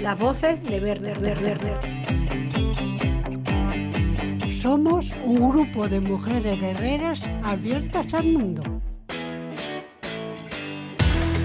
las 0.00 0.18
voces 0.18 0.62
de 0.62 0.80
Verde, 0.80 1.14
Verde, 1.14 1.54
Verde. 1.54 1.78
Somos 4.60 5.12
un 5.22 5.50
grupo 5.50 5.88
de 5.88 6.00
mujeres 6.00 6.58
guerreras 6.60 7.22
abiertas 7.42 8.12
al 8.14 8.26
mundo. 8.26 8.62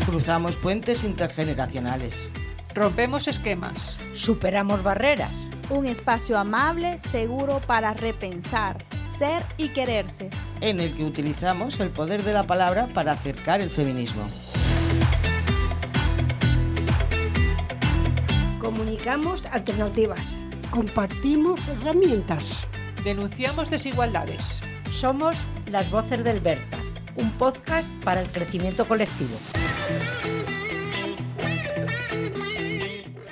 Cruzamos 0.06 0.58
puentes 0.58 1.04
intergeneracionales. 1.04 2.30
Rompemos 2.74 3.28
esquemas. 3.28 4.00
Superamos 4.14 4.84
barreras. 4.84 5.50
Un 5.70 5.86
espacio 5.86 6.38
amable, 6.38 7.00
seguro 7.00 7.62
para 7.66 7.94
repensar, 7.94 8.86
ser 9.18 9.44
y 9.58 9.70
quererse. 9.70 10.30
En 10.62 10.80
el 10.80 10.94
que 10.94 11.04
utilizamos 11.04 11.80
el 11.80 11.90
poder 11.90 12.24
de 12.24 12.34
la 12.34 12.44
palabra 12.44 12.88
para 12.94 13.14
acercar 13.14 13.62
el 13.62 13.72
feminismo. 13.72 14.24
Comunicamos 18.66 19.46
alternativas. 19.52 20.40
Compartimos 20.72 21.60
herramientas. 21.68 22.66
Denunciamos 23.04 23.70
desigualdades. 23.70 24.60
Somos 24.90 25.38
Las 25.68 25.92
Voces 25.92 26.24
del 26.24 26.40
Berta, 26.40 26.80
un 27.16 27.30
podcast 27.34 27.88
para 28.04 28.22
el 28.22 28.28
crecimiento 28.28 28.88
colectivo. 28.88 29.38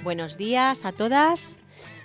Buenos 0.03 0.37
días 0.37 0.85
a 0.85 0.91
todas. 0.91 1.57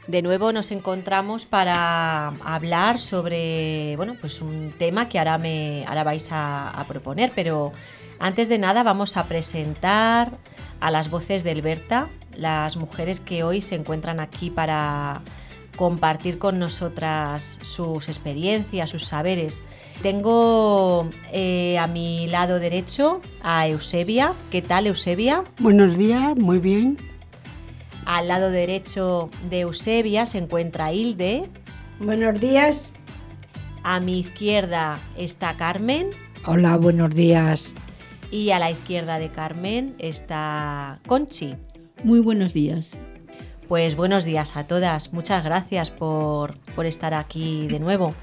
De 0.07 0.23
nuevo 0.23 0.51
nos 0.55 0.71
encontramos 0.71 1.45
para 1.45 2.29
hablar 2.29 2.99
sobre 2.99 3.95
bueno, 3.97 4.17
pues 4.19 4.41
un 4.41 4.73
tema 4.79 5.11
que 5.11 5.19
ahora, 5.19 5.37
me, 5.37 5.85
ahora 5.87 6.03
vais 6.03 6.33
a, 6.33 6.71
a 6.71 6.87
proponer, 6.87 7.33
pero 7.35 7.75
antes 8.19 8.49
de 8.49 8.57
nada 8.57 8.83
vamos 8.85 9.19
a 9.19 9.27
presentar 9.27 10.39
a 10.81 10.91
las 10.91 11.11
voces 11.11 11.45
del 11.45 11.61
Berta, 11.61 12.09
las 12.39 12.77
mujeres 12.77 13.21
que 13.21 13.43
hoy 13.43 13.61
se 13.61 13.75
encuentran 13.75 14.21
aquí 14.21 14.49
para 14.51 15.23
compartir 15.77 16.39
con 16.39 16.59
nosotras 16.59 17.59
sus 17.63 18.09
experiencias, 18.09 18.91
sus 18.91 19.05
saberes. 19.05 19.63
Tengo 20.03 21.11
eh, 21.33 21.79
a 21.79 21.87
mi 21.87 22.27
lado 22.29 22.59
derecho 22.59 23.21
a 23.43 23.67
Eusebia. 23.69 24.33
¿Qué 24.51 24.63
tal, 24.63 24.87
Eusebia? 24.87 25.45
Buenos 25.59 25.99
días, 25.99 26.37
muy 26.37 26.59
bien. 26.59 26.97
Al 28.07 28.29
lado 28.29 28.51
derecho 28.51 29.31
de 29.51 29.61
Eusebia 29.61 30.25
se 30.25 30.39
encuentra 30.39 30.93
Hilde. 30.93 31.49
Buenos 32.01 32.41
días. 32.41 32.95
A 33.83 34.01
mi 34.01 34.21
izquierda 34.21 35.01
está 35.17 35.57
Carmen. 35.57 36.11
Hola, 36.47 36.77
buenos 36.77 37.15
días. 37.15 37.75
Y 38.31 38.51
a 38.51 38.59
la 38.59 38.71
izquierda 38.71 39.19
de 39.19 39.31
Carmen 39.31 39.95
está 39.99 41.01
Conchi. 41.07 41.55
Muy 42.05 42.21
buenos 42.21 42.55
días. 42.55 42.99
Pues 43.67 43.97
buenos 43.97 44.25
días 44.25 44.57
a 44.57 44.67
todas. 44.67 45.13
Muchas 45.13 45.45
gracias 45.45 45.91
por, 45.91 46.59
por 46.75 46.87
estar 46.87 47.13
aquí 47.13 47.67
de 47.67 47.81
nuevo. 47.81 48.15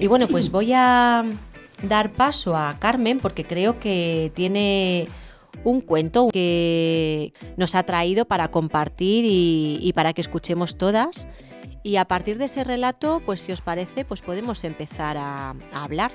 Y 0.00 0.06
bueno, 0.06 0.28
pues 0.28 0.50
voy 0.50 0.72
a 0.72 1.24
dar 1.82 2.12
paso 2.12 2.56
a 2.56 2.76
Carmen 2.78 3.18
porque 3.18 3.44
creo 3.44 3.80
que 3.80 4.32
tiene 4.34 5.08
un 5.62 5.80
cuento 5.80 6.28
que 6.32 7.32
nos 7.56 7.74
ha 7.74 7.82
traído 7.82 8.24
para 8.24 8.48
compartir 8.48 9.24
y, 9.24 9.78
y, 9.82 9.92
para 9.92 10.12
que 10.12 10.20
escuchemos 10.20 10.78
todas. 10.78 11.26
Y 11.82 11.96
a 11.96 12.06
partir 12.06 12.38
de 12.38 12.46
ese 12.46 12.64
relato, 12.64 13.20
pues 13.26 13.40
si 13.40 13.52
os 13.52 13.60
parece, 13.60 14.04
pues 14.04 14.22
podemos 14.22 14.64
empezar 14.64 15.18
a, 15.18 15.50
a 15.72 15.84
hablar. 15.84 16.12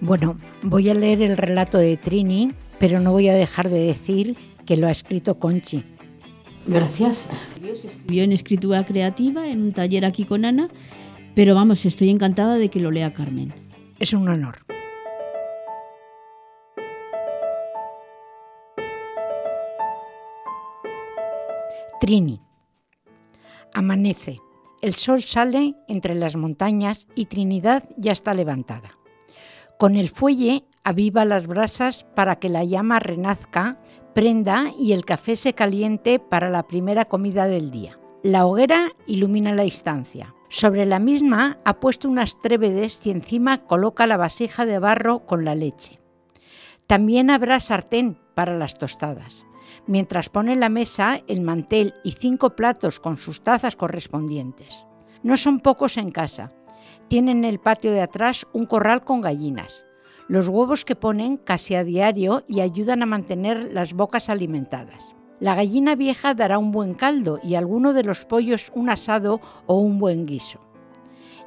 Bueno, 0.00 0.36
voy 0.62 0.88
a 0.88 0.94
leer 0.94 1.22
el 1.22 1.36
relato 1.36 1.78
de 1.78 1.96
Trini, 1.96 2.50
pero 2.78 2.98
no 2.98 3.12
voy 3.12 3.28
a 3.28 3.34
dejar 3.34 3.68
de 3.68 3.80
decir 3.80 4.36
que 4.66 4.76
lo 4.76 4.88
ha 4.88 4.90
escrito 4.90 5.38
Conchi. 5.38 5.93
Gracias. 6.66 7.28
Escribió 7.62 8.24
en 8.24 8.32
escritura 8.32 8.84
creativa 8.84 9.48
en 9.48 9.62
un 9.62 9.72
taller 9.72 10.04
aquí 10.04 10.24
con 10.24 10.44
Ana, 10.44 10.68
pero 11.34 11.54
vamos, 11.54 11.84
estoy 11.84 12.10
encantada 12.10 12.56
de 12.56 12.68
que 12.68 12.80
lo 12.80 12.90
lea 12.90 13.12
Carmen. 13.12 13.52
Es 13.98 14.12
un 14.12 14.28
honor. 14.28 14.58
Trini. 22.00 22.40
Amanece. 23.74 24.40
El 24.82 24.94
sol 24.94 25.22
sale 25.22 25.74
entre 25.88 26.14
las 26.14 26.36
montañas 26.36 27.06
y 27.14 27.26
Trinidad 27.26 27.88
ya 27.96 28.12
está 28.12 28.34
levantada. 28.34 28.98
Con 29.78 29.96
el 29.96 30.10
fuelle 30.10 30.64
aviva 30.84 31.24
las 31.24 31.46
brasas 31.46 32.04
para 32.14 32.36
que 32.36 32.50
la 32.50 32.62
llama 32.62 33.00
renazca, 33.00 33.78
prenda 34.14 34.66
y 34.78 34.92
el 34.92 35.04
café 35.04 35.34
se 35.34 35.54
caliente 35.54 36.18
para 36.18 36.50
la 36.50 36.66
primera 36.66 37.06
comida 37.06 37.46
del 37.46 37.70
día. 37.70 37.98
La 38.22 38.46
hoguera 38.46 38.90
ilumina 39.06 39.54
la 39.54 39.64
instancia. 39.64 40.34
Sobre 40.48 40.86
la 40.86 40.98
misma 40.98 41.58
ha 41.64 41.80
puesto 41.80 42.08
unas 42.08 42.38
trébedes 42.40 43.00
y 43.04 43.10
encima 43.10 43.58
coloca 43.58 44.06
la 44.06 44.18
vasija 44.18 44.66
de 44.66 44.78
barro 44.78 45.26
con 45.26 45.44
la 45.44 45.54
leche. 45.54 46.00
También 46.86 47.30
habrá 47.30 47.58
sartén 47.60 48.18
para 48.34 48.56
las 48.56 48.74
tostadas. 48.74 49.46
Mientras 49.86 50.28
pone 50.28 50.54
la 50.54 50.68
mesa 50.68 51.22
el 51.26 51.40
mantel 51.40 51.94
y 52.04 52.12
cinco 52.12 52.56
platos 52.56 53.00
con 53.00 53.16
sus 53.16 53.42
tazas 53.42 53.74
correspondientes. 53.74 54.86
No 55.22 55.36
son 55.36 55.60
pocos 55.60 55.96
en 55.96 56.10
casa. 56.10 56.52
Tienen 57.08 57.38
en 57.38 57.44
el 57.44 57.58
patio 57.58 57.90
de 57.90 58.02
atrás 58.02 58.46
un 58.52 58.66
corral 58.66 59.02
con 59.02 59.20
gallinas 59.20 59.84
los 60.28 60.48
huevos 60.48 60.84
que 60.84 60.96
ponen 60.96 61.36
casi 61.36 61.74
a 61.74 61.84
diario 61.84 62.44
y 62.48 62.60
ayudan 62.60 63.02
a 63.02 63.06
mantener 63.06 63.72
las 63.72 63.92
bocas 63.92 64.30
alimentadas. 64.30 65.14
La 65.40 65.54
gallina 65.54 65.94
vieja 65.96 66.34
dará 66.34 66.58
un 66.58 66.72
buen 66.72 66.94
caldo 66.94 67.40
y 67.42 67.56
alguno 67.56 67.92
de 67.92 68.04
los 68.04 68.24
pollos 68.24 68.70
un 68.74 68.88
asado 68.88 69.40
o 69.66 69.76
un 69.76 69.98
buen 69.98 70.26
guiso. 70.26 70.60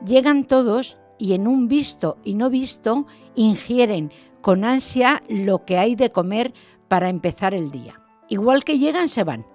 Llegan 0.06 0.44
todos 0.44 0.98
y 1.18 1.34
en 1.34 1.48
un 1.48 1.68
visto 1.68 2.18
y 2.24 2.36
no 2.36 2.50
visto 2.50 3.08
ingieren 3.36 4.12
con 4.42 4.64
ansia 4.64 5.24
lo 5.28 5.66
que 5.66 5.80
hay 5.80 5.96
de 5.96 6.12
comer 6.12 6.54
para 6.88 7.10
empezar 7.10 7.54
el 7.54 7.72
día. 7.72 8.00
Igual 8.30 8.64
que 8.64 8.78
llegan 8.78 9.10
se 9.10 9.24
van. 9.24 9.46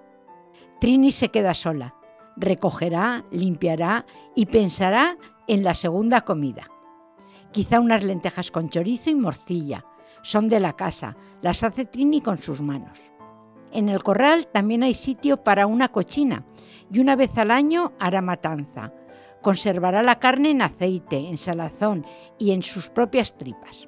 Trini 0.81 1.11
se 1.11 1.29
queda 1.29 1.53
sola, 1.53 1.95
recogerá, 2.35 3.23
limpiará 3.31 4.05
y 4.35 4.47
pensará 4.47 5.17
en 5.47 5.63
la 5.63 5.75
segunda 5.75 6.21
comida 6.21 6.72
quizá 7.53 7.79
unas 7.79 8.03
lentejas 8.03 8.51
con 8.51 8.67
chorizo 8.67 9.09
y 9.09 9.15
morcilla. 9.15 9.85
Son 10.23 10.49
de 10.49 10.59
la 10.59 10.73
casa, 10.73 11.15
las 11.41 11.63
hace 11.63 11.85
Trini 11.85 12.19
con 12.19 12.37
sus 12.37 12.61
manos. 12.61 12.99
En 13.71 13.87
el 13.87 14.03
corral 14.03 14.47
también 14.47 14.83
hay 14.83 14.93
sitio 14.93 15.43
para 15.43 15.67
una 15.67 15.87
cochina 15.87 16.45
y 16.91 16.99
una 16.99 17.15
vez 17.15 17.37
al 17.37 17.51
año 17.51 17.93
hará 17.99 18.21
matanza. 18.21 18.93
Conservará 19.41 20.03
la 20.03 20.19
carne 20.19 20.51
en 20.51 20.61
aceite, 20.61 21.17
en 21.17 21.37
salazón 21.37 22.05
y 22.37 22.51
en 22.51 22.63
sus 22.63 22.89
propias 22.89 23.37
tripas. 23.37 23.87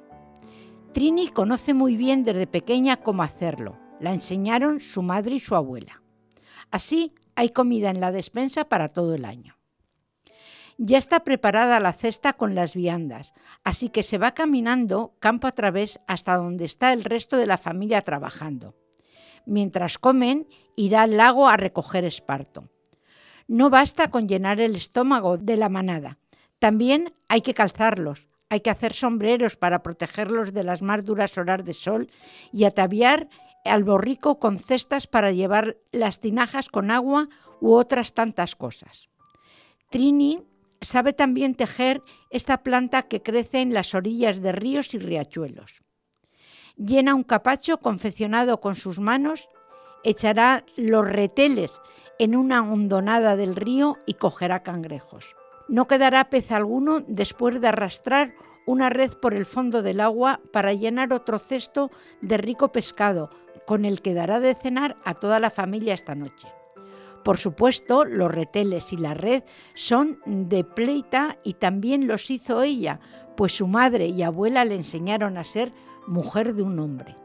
Trini 0.92 1.28
conoce 1.28 1.74
muy 1.74 1.96
bien 1.96 2.24
desde 2.24 2.46
pequeña 2.46 2.96
cómo 2.96 3.22
hacerlo. 3.22 3.78
La 4.00 4.12
enseñaron 4.12 4.80
su 4.80 5.02
madre 5.02 5.36
y 5.36 5.40
su 5.40 5.54
abuela. 5.54 6.02
Así 6.70 7.14
hay 7.34 7.50
comida 7.50 7.90
en 7.90 8.00
la 8.00 8.12
despensa 8.12 8.68
para 8.68 8.88
todo 8.88 9.14
el 9.14 9.24
año. 9.24 9.55
Ya 10.78 10.98
está 10.98 11.20
preparada 11.20 11.80
la 11.80 11.92
cesta 11.92 12.34
con 12.34 12.54
las 12.54 12.74
viandas, 12.74 13.32
así 13.64 13.88
que 13.88 14.02
se 14.02 14.18
va 14.18 14.32
caminando 14.32 15.14
campo 15.20 15.46
a 15.46 15.52
través 15.52 16.00
hasta 16.06 16.36
donde 16.36 16.66
está 16.66 16.92
el 16.92 17.02
resto 17.02 17.38
de 17.38 17.46
la 17.46 17.56
familia 17.56 18.02
trabajando. 18.02 18.74
Mientras 19.46 19.98
comen, 19.98 20.46
irá 20.74 21.02
al 21.02 21.16
lago 21.16 21.48
a 21.48 21.56
recoger 21.56 22.04
esparto. 22.04 22.68
No 23.48 23.70
basta 23.70 24.10
con 24.10 24.28
llenar 24.28 24.60
el 24.60 24.76
estómago 24.76 25.38
de 25.38 25.56
la 25.56 25.68
manada, 25.68 26.18
también 26.58 27.14
hay 27.28 27.42
que 27.42 27.54
calzarlos, 27.54 28.28
hay 28.48 28.60
que 28.60 28.70
hacer 28.70 28.94
sombreros 28.94 29.56
para 29.56 29.82
protegerlos 29.82 30.52
de 30.52 30.64
las 30.64 30.82
más 30.82 31.04
duras 31.04 31.36
horas 31.36 31.64
de 31.64 31.74
sol 31.74 32.10
y 32.52 32.64
ataviar 32.64 33.28
al 33.64 33.84
borrico 33.84 34.38
con 34.38 34.58
cestas 34.58 35.06
para 35.06 35.32
llevar 35.32 35.76
las 35.92 36.20
tinajas 36.20 36.68
con 36.68 36.90
agua 36.90 37.28
u 37.60 37.74
otras 37.74 38.14
tantas 38.14 38.54
cosas. 38.54 39.08
Trini 39.90 40.42
sabe 40.80 41.12
también 41.12 41.54
tejer 41.54 42.02
esta 42.30 42.62
planta 42.62 43.02
que 43.02 43.22
crece 43.22 43.60
en 43.60 43.74
las 43.74 43.94
orillas 43.94 44.40
de 44.40 44.52
ríos 44.52 44.94
y 44.94 44.98
riachuelos. 44.98 45.82
Llena 46.76 47.14
un 47.14 47.24
capacho 47.24 47.78
confeccionado 47.78 48.60
con 48.60 48.74
sus 48.74 48.98
manos, 48.98 49.48
echará 50.04 50.64
los 50.76 51.08
reteles 51.08 51.80
en 52.18 52.36
una 52.36 52.62
hondonada 52.62 53.36
del 53.36 53.56
río 53.56 53.96
y 54.06 54.14
cogerá 54.14 54.62
cangrejos. 54.62 55.34
No 55.68 55.86
quedará 55.86 56.30
pez 56.30 56.52
alguno 56.52 57.00
después 57.06 57.60
de 57.60 57.68
arrastrar 57.68 58.34
una 58.66 58.90
red 58.90 59.12
por 59.12 59.34
el 59.34 59.46
fondo 59.46 59.82
del 59.82 60.00
agua 60.00 60.40
para 60.52 60.72
llenar 60.72 61.12
otro 61.12 61.38
cesto 61.38 61.90
de 62.20 62.36
rico 62.36 62.72
pescado, 62.72 63.30
con 63.66 63.84
el 63.84 64.02
que 64.02 64.14
dará 64.14 64.40
de 64.40 64.54
cenar 64.54 64.96
a 65.04 65.14
toda 65.14 65.40
la 65.40 65.50
familia 65.50 65.94
esta 65.94 66.14
noche. 66.14 66.48
Por 67.26 67.38
supuesto, 67.38 68.04
los 68.04 68.30
reteles 68.30 68.92
y 68.92 68.96
la 68.96 69.12
red 69.12 69.42
son 69.74 70.20
de 70.26 70.62
pleita 70.62 71.38
y 71.42 71.54
también 71.54 72.06
los 72.06 72.30
hizo 72.30 72.62
ella, 72.62 73.00
pues 73.36 73.56
su 73.56 73.66
madre 73.66 74.06
y 74.06 74.22
abuela 74.22 74.64
le 74.64 74.76
enseñaron 74.76 75.36
a 75.36 75.42
ser 75.42 75.72
mujer 76.06 76.54
de 76.54 76.62
un 76.62 76.78
hombre. 76.78 77.16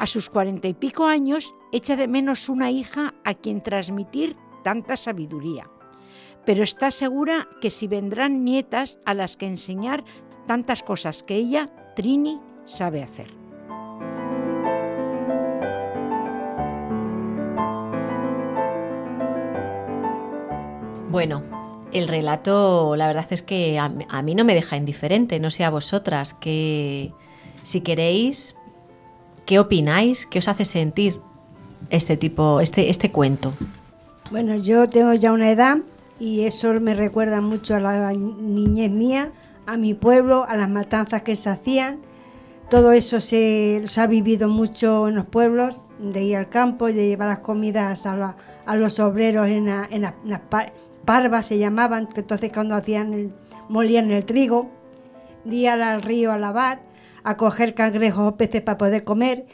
A 0.00 0.06
sus 0.08 0.28
cuarenta 0.28 0.66
y 0.66 0.74
pico 0.74 1.04
años 1.04 1.54
echa 1.70 1.94
de 1.94 2.08
menos 2.08 2.48
una 2.48 2.72
hija 2.72 3.14
a 3.24 3.34
quien 3.34 3.62
transmitir 3.62 4.34
tanta 4.64 4.96
sabiduría, 4.96 5.70
pero 6.44 6.64
está 6.64 6.90
segura 6.90 7.46
que 7.60 7.70
si 7.70 7.86
vendrán 7.86 8.42
nietas 8.42 8.98
a 9.04 9.14
las 9.14 9.36
que 9.36 9.46
enseñar 9.46 10.02
tantas 10.48 10.82
cosas 10.82 11.22
que 11.22 11.36
ella, 11.36 11.70
Trini, 11.94 12.40
sabe 12.64 13.04
hacer. 13.04 13.37
Bueno, 21.10 21.42
el 21.92 22.06
relato, 22.08 22.94
la 22.96 23.06
verdad 23.06 23.26
es 23.30 23.42
que 23.42 23.78
a, 23.78 23.88
mí 24.22 24.34
no 24.34 24.44
me 24.44 24.54
deja 24.54 24.76
indiferente, 24.76 25.40
no 25.40 25.50
sé 25.50 25.64
a 25.64 25.70
vosotras, 25.70 26.34
que 26.34 27.12
si 27.62 27.80
queréis, 27.80 28.56
¿qué 29.46 29.58
opináis? 29.58 30.26
¿Qué 30.26 30.38
os 30.38 30.48
hace 30.48 30.64
sentir 30.64 31.20
este 31.90 32.16
tipo, 32.16 32.60
este, 32.60 32.90
este 32.90 33.10
cuento? 33.10 33.52
Bueno, 34.30 34.56
yo 34.56 34.88
tengo 34.90 35.14
ya 35.14 35.32
una 35.32 35.50
edad 35.50 35.78
y 36.20 36.42
eso 36.42 36.74
me 36.80 36.94
recuerda 36.94 37.40
mucho 37.40 37.74
a 37.76 37.80
la 37.80 38.12
niñez 38.12 38.90
mía, 38.90 39.32
a 39.66 39.76
mi 39.78 39.94
pueblo, 39.94 40.44
a 40.46 40.56
las 40.56 40.68
matanzas 40.68 41.22
que 41.22 41.36
se 41.36 41.48
hacían. 41.48 42.00
Todo 42.68 42.92
eso 42.92 43.20
se, 43.20 43.82
ha 43.96 44.06
vivido 44.06 44.48
mucho 44.48 45.08
en 45.08 45.14
los 45.14 45.24
pueblos, 45.24 45.80
de 45.98 46.22
ir 46.22 46.36
al 46.36 46.50
campo, 46.50 46.86
de 46.86 47.08
llevar 47.08 47.28
las 47.28 47.38
comidas 47.38 48.04
a, 48.06 48.36
los 48.76 49.00
obreros 49.00 49.48
en, 49.48 49.64
la- 49.66 49.88
en 49.90 50.02
la- 50.02 50.14
en 50.22 50.30
las 50.30 50.40
parvas, 51.08 51.46
se 51.46 51.56
llamaban, 51.56 52.06
que 52.06 52.20
entonces 52.20 52.52
cuando 52.52 52.74
hacían 52.74 53.14
el- 53.14 53.32
molían 53.70 54.10
el 54.10 54.26
trigo, 54.26 54.68
ir 55.50 55.70
al 55.70 56.02
río 56.02 56.32
a 56.32 56.36
lavar, 56.36 56.82
a 57.24 57.38
coger 57.38 57.72
cangrejos 57.72 58.24
o 58.28 58.36
peces 58.36 58.60
para 58.60 58.76
poder 58.76 59.04
comer 59.04 59.46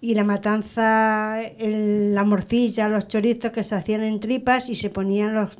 y 0.00 0.16
la 0.16 0.24
matanza, 0.24 1.38
la 1.60 2.24
morcilla, 2.24 2.88
los 2.88 3.06
chorizos 3.06 3.52
que 3.52 3.62
se 3.62 3.76
hacían 3.76 4.02
en 4.02 4.18
tripas 4.18 4.68
y 4.68 4.74
se 4.74 4.90
ponían 4.90 5.32
las, 5.32 5.56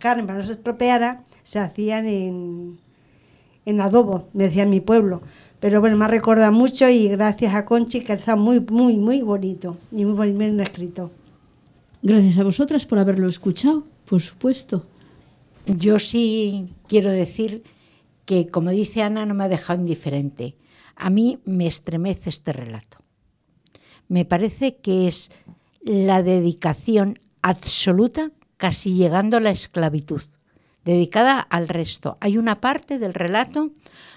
carnes 0.00 0.26
para 0.26 0.40
no 0.40 0.44
se 0.44 0.54
estropeara, 0.54 1.22
se 1.44 1.60
hacían 1.60 2.08
en, 2.08 3.80
adobo, 3.80 4.28
me 4.32 4.44
decía 4.44 4.66
mi 4.66 4.80
pueblo. 4.80 5.22
Pero 5.60 5.80
bueno, 5.80 5.96
me 5.96 6.06
ha 6.06 6.08
recordado 6.08 6.50
mucho 6.50 6.88
y 6.88 7.08
gracias 7.10 7.54
a 7.54 7.64
Conchi 7.64 8.00
que 8.00 8.14
está 8.14 8.34
muy, 8.34 8.58
muy, 8.58 8.96
muy 8.98 9.22
bonito 9.22 9.76
y 9.92 10.04
muy 10.04 10.32
bien 10.32 10.58
escrito. 10.58 11.12
Gracias 12.02 12.38
a 12.38 12.42
vosotras 12.42 12.84
por 12.86 12.98
haberlo 12.98 13.28
escuchado, 13.28 13.84
por 14.06 14.20
supuesto. 14.20 14.86
Yo 15.66 15.98
sí 15.98 16.74
quiero 16.88 17.10
decir 17.10 17.62
que, 18.24 18.48
como 18.48 18.70
dice 18.70 19.02
Ana, 19.02 19.26
no 19.26 19.34
me 19.34 19.44
ha 19.44 19.48
dejado 19.48 19.80
indiferente. 19.80 20.56
A 20.96 21.10
mí 21.10 21.40
me 21.44 21.66
estremece 21.66 22.30
este 22.30 22.52
relato. 22.52 22.98
Me 24.08 24.24
parece 24.24 24.76
que 24.76 25.08
es 25.08 25.30
la 25.82 26.22
dedicación 26.22 27.18
absoluta, 27.42 28.30
casi 28.56 28.94
llegando 28.94 29.36
a 29.36 29.40
la 29.40 29.50
esclavitud, 29.50 30.22
dedicada 30.84 31.40
al 31.40 31.68
resto. 31.68 32.18
Hay 32.20 32.38
una 32.38 32.60
parte 32.60 32.98
del 32.98 33.14
relato 33.14 33.70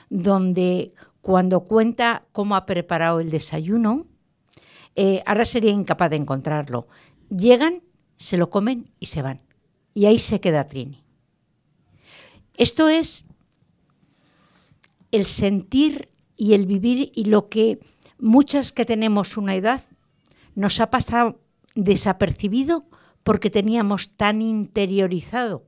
donde 0.10 0.94
cuando 1.22 1.62
cuenta 1.62 2.24
cómo 2.32 2.56
ha 2.56 2.66
preparado 2.66 3.20
el 3.20 3.30
desayuno, 3.30 4.06
eh, 4.96 5.22
ahora 5.26 5.46
sería 5.46 5.72
incapaz 5.72 6.10
de 6.10 6.16
encontrarlo. 6.16 6.88
Llegan, 7.30 7.84
se 8.18 8.38
lo 8.38 8.50
comen 8.50 8.92
y 9.00 9.08
se 9.08 9.22
van. 9.22 9.47
Y 9.98 10.06
ahí 10.06 10.20
se 10.20 10.40
queda 10.40 10.68
Trini. 10.68 11.04
Esto 12.54 12.88
es 12.88 13.26
el 15.12 15.26
sentir 15.26 16.10
y 16.36 16.54
el 16.54 16.68
vivir 16.68 17.12
y 17.16 17.26
lo 17.26 17.50
que 17.50 17.80
muchas 18.20 18.72
que 18.72 18.86
tenemos 18.86 19.38
una 19.38 19.56
edad 19.56 19.82
nos 20.54 20.82
ha 20.82 20.92
pasado 20.92 21.42
desapercibido 21.74 22.86
porque 23.24 23.50
teníamos 23.50 24.12
tan 24.12 24.44
interiorizado 24.44 25.66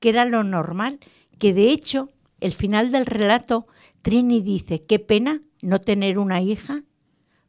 que 0.00 0.10
era 0.10 0.26
lo 0.26 0.44
normal 0.44 1.00
que 1.38 1.54
de 1.54 1.70
hecho 1.70 2.10
el 2.40 2.52
final 2.52 2.92
del 2.92 3.06
relato 3.06 3.66
Trini 4.02 4.42
dice 4.42 4.84
qué 4.84 4.98
pena 4.98 5.40
no 5.62 5.80
tener 5.80 6.18
una 6.18 6.42
hija 6.42 6.84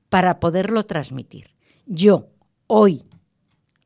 para 0.07 0.39
poderlo 0.39 0.85
transmitir. 0.85 1.53
Yo 1.85 2.29
hoy 2.67 3.03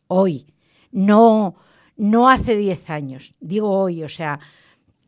hoy 0.07 0.53
no 0.91 1.55
no 1.97 2.29
hace 2.29 2.55
10 2.55 2.89
años, 2.89 3.35
digo 3.39 3.69
hoy, 3.69 4.03
o 4.03 4.09
sea, 4.09 4.39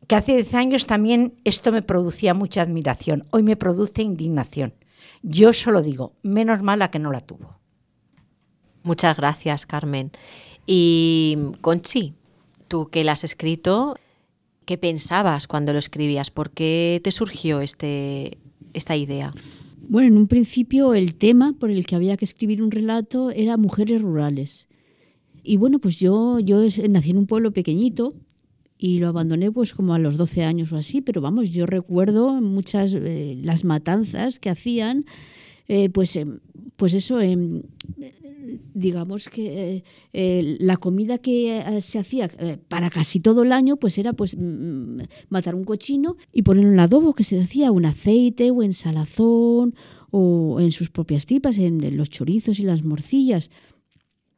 que 0.06 0.16
hace 0.16 0.34
10 0.34 0.54
años 0.54 0.86
también 0.86 1.34
esto 1.44 1.72
me 1.72 1.82
producía 1.82 2.34
mucha 2.34 2.62
admiración, 2.62 3.26
hoy 3.30 3.42
me 3.42 3.56
produce 3.56 4.02
indignación. 4.02 4.74
Yo 5.22 5.52
solo 5.52 5.82
digo, 5.82 6.14
menos 6.22 6.62
mala 6.62 6.90
que 6.90 6.98
no 6.98 7.12
la 7.12 7.20
tuvo. 7.20 7.58
Muchas 8.82 9.16
gracias, 9.16 9.66
Carmen. 9.66 10.10
Y 10.66 11.36
Conchi, 11.60 12.14
tú 12.68 12.88
que 12.88 13.04
la 13.04 13.12
has 13.12 13.24
escrito, 13.24 13.96
¿qué 14.64 14.78
pensabas 14.78 15.46
cuando 15.46 15.72
lo 15.72 15.78
escribías? 15.78 16.30
¿Por 16.30 16.50
qué 16.50 17.00
te 17.04 17.12
surgió 17.12 17.60
este, 17.60 18.38
esta 18.72 18.96
idea? 18.96 19.34
Bueno, 19.76 20.08
en 20.08 20.16
un 20.16 20.28
principio 20.28 20.94
el 20.94 21.16
tema 21.16 21.54
por 21.58 21.70
el 21.70 21.86
que 21.86 21.96
había 21.96 22.16
que 22.16 22.24
escribir 22.24 22.62
un 22.62 22.70
relato 22.70 23.30
era 23.30 23.56
mujeres 23.56 24.00
rurales. 24.00 24.68
Y 25.42 25.56
bueno, 25.56 25.78
pues 25.78 25.98
yo, 25.98 26.38
yo 26.38 26.62
nací 26.88 27.10
en 27.10 27.18
un 27.18 27.26
pueblo 27.26 27.52
pequeñito 27.52 28.14
y 28.78 28.98
lo 28.98 29.08
abandoné 29.08 29.52
pues 29.52 29.74
como 29.74 29.92
a 29.94 29.98
los 29.98 30.16
12 30.16 30.42
años 30.44 30.72
o 30.72 30.76
así, 30.76 31.02
pero 31.02 31.20
vamos, 31.20 31.50
yo 31.50 31.66
recuerdo 31.66 32.40
muchas 32.40 32.94
eh, 32.94 33.38
las 33.42 33.64
matanzas 33.64 34.38
que 34.38 34.48
hacían, 34.48 35.04
eh, 35.68 35.90
pues, 35.90 36.16
em, 36.16 36.40
pues 36.76 36.94
eso, 36.94 37.20
em, 37.20 37.62
digamos 38.74 39.28
que 39.28 39.76
eh, 39.76 39.84
eh, 40.12 40.56
la 40.58 40.78
comida 40.78 41.18
que 41.18 41.62
se 41.80 41.98
hacía 41.98 42.28
para 42.68 42.90
casi 42.90 43.20
todo 43.20 43.42
el 43.42 43.52
año 43.52 43.76
pues 43.76 43.98
era 43.98 44.12
pues 44.12 44.36
mm, 44.36 45.02
matar 45.28 45.54
un 45.54 45.64
cochino 45.64 46.16
y 46.32 46.42
ponerlo 46.42 46.72
en 46.72 46.80
adobo 46.80 47.12
que 47.12 47.22
se 47.22 47.40
hacía 47.40 47.70
un 47.70 47.84
aceite 47.84 48.50
o 48.50 48.62
en 48.62 48.74
salazón 48.74 49.74
o 50.10 50.58
en 50.58 50.72
sus 50.72 50.90
propias 50.90 51.26
tipas, 51.26 51.58
en 51.58 51.96
los 51.96 52.10
chorizos 52.10 52.58
y 52.58 52.64
las 52.64 52.82
morcillas. 52.82 53.50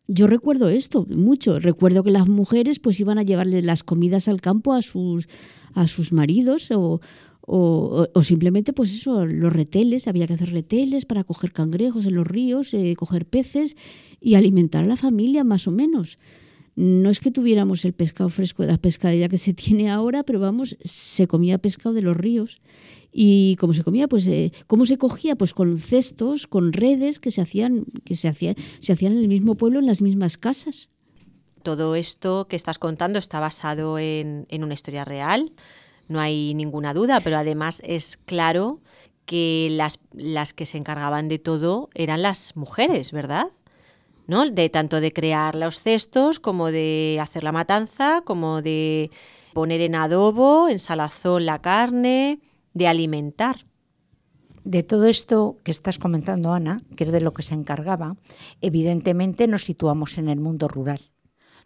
Yo 0.08 0.26
recuerdo 0.26 0.68
esto 0.68 1.06
mucho. 1.08 1.60
Recuerdo 1.60 2.02
que 2.02 2.10
las 2.10 2.28
mujeres 2.28 2.80
pues 2.80 2.98
iban 3.00 3.18
a 3.18 3.22
llevarle 3.22 3.62
las 3.62 3.82
comidas 3.82 4.28
al 4.28 4.40
campo 4.40 4.72
a 4.74 4.82
sus, 4.82 5.28
a 5.74 5.86
sus 5.88 6.12
maridos 6.12 6.70
o, 6.70 7.00
o, 7.42 8.08
o 8.12 8.22
simplemente 8.22 8.72
pues 8.72 8.92
eso, 8.92 9.26
los 9.26 9.52
reteles, 9.52 10.08
había 10.08 10.26
que 10.26 10.34
hacer 10.34 10.50
reteles 10.50 11.06
para 11.06 11.24
coger 11.24 11.52
cangrejos 11.52 12.06
en 12.06 12.14
los 12.14 12.26
ríos, 12.26 12.74
eh, 12.74 12.94
coger 12.96 13.26
peces 13.26 13.76
y 14.20 14.34
alimentar 14.34 14.84
a 14.84 14.86
la 14.88 14.96
familia 14.96 15.44
más 15.44 15.66
o 15.68 15.70
menos. 15.70 16.18
No 16.74 17.10
es 17.10 17.20
que 17.20 17.30
tuviéramos 17.30 17.84
el 17.84 17.92
pescado 17.92 18.30
fresco 18.30 18.62
de 18.62 18.72
la 18.72 18.78
pescadería 18.78 19.28
que 19.28 19.38
se 19.38 19.52
tiene 19.54 19.90
ahora, 19.90 20.22
pero 20.22 20.40
vamos, 20.40 20.76
se 20.84 21.26
comía 21.26 21.58
pescado 21.58 21.94
de 21.94 22.02
los 22.02 22.16
ríos. 22.16 22.60
Y 23.12 23.56
cómo 23.56 23.74
se 23.74 23.84
comía, 23.84 24.08
pues 24.08 24.26
eh, 24.26 24.52
cómo 24.66 24.86
se 24.86 24.96
cogía, 24.96 25.36
pues 25.36 25.52
con 25.52 25.76
cestos, 25.78 26.46
con 26.46 26.72
redes 26.72 27.20
que 27.20 27.30
se 27.30 27.42
hacían, 27.42 27.84
que 28.04 28.14
se 28.14 28.28
hacían, 28.28 28.54
se 28.80 28.94
hacían 28.94 29.12
en 29.12 29.18
el 29.18 29.28
mismo 29.28 29.54
pueblo, 29.54 29.80
en 29.80 29.86
las 29.86 30.00
mismas 30.00 30.38
casas. 30.38 30.88
Todo 31.62 31.94
esto 31.94 32.48
que 32.48 32.56
estás 32.56 32.78
contando 32.78 33.18
está 33.18 33.38
basado 33.38 33.98
en, 33.98 34.46
en 34.48 34.64
una 34.64 34.74
historia 34.74 35.04
real, 35.04 35.52
no 36.08 36.20
hay 36.20 36.54
ninguna 36.54 36.94
duda, 36.94 37.20
pero 37.20 37.36
además 37.36 37.80
es 37.84 38.16
claro 38.16 38.80
que 39.26 39.68
las, 39.70 40.00
las 40.12 40.52
que 40.52 40.66
se 40.66 40.78
encargaban 40.78 41.28
de 41.28 41.38
todo 41.38 41.90
eran 41.94 42.22
las 42.22 42.56
mujeres, 42.56 43.12
¿verdad? 43.12 43.46
De 44.26 44.70
tanto 44.70 45.00
de 45.00 45.12
crear 45.12 45.54
los 45.54 45.80
cestos 45.80 46.40
como 46.40 46.70
de 46.70 47.18
hacer 47.20 47.42
la 47.42 47.52
matanza, 47.52 48.22
como 48.24 48.62
de 48.62 49.10
poner 49.52 49.80
en 49.82 49.94
adobo, 49.94 50.68
en 50.68 50.78
salazón 50.78 51.44
la 51.44 51.60
carne, 51.60 52.40
de 52.72 52.88
alimentar. 52.88 53.66
De 54.64 54.82
todo 54.82 55.06
esto 55.06 55.58
que 55.64 55.70
estás 55.70 55.98
comentando, 55.98 56.54
Ana, 56.54 56.80
que 56.96 57.04
es 57.04 57.12
de 57.12 57.20
lo 57.20 57.34
que 57.34 57.42
se 57.42 57.54
encargaba, 57.54 58.16
evidentemente 58.60 59.48
nos 59.48 59.64
situamos 59.64 60.16
en 60.16 60.28
el 60.28 60.40
mundo 60.40 60.68
rural, 60.68 61.00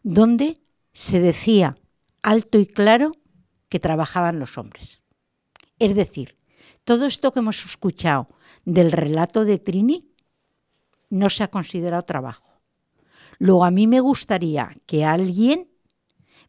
donde 0.02 0.60
se 0.92 1.20
decía 1.20 1.76
alto 2.22 2.58
y 2.58 2.66
claro 2.66 3.12
que 3.68 3.78
trabajaban 3.78 4.40
los 4.40 4.58
hombres. 4.58 5.02
Es 5.78 5.94
decir, 5.94 6.36
todo 6.84 7.06
esto 7.06 7.32
que 7.32 7.40
hemos 7.40 7.64
escuchado 7.64 8.28
del 8.64 8.90
relato 8.92 9.44
de 9.44 9.58
Trini 9.58 10.10
no 11.10 11.30
se 11.30 11.44
ha 11.44 11.48
considerado 11.48 12.02
trabajo. 12.02 12.45
Luego 13.38 13.64
a 13.64 13.70
mí 13.70 13.86
me 13.86 14.00
gustaría 14.00 14.74
que 14.86 15.04
alguien 15.04 15.68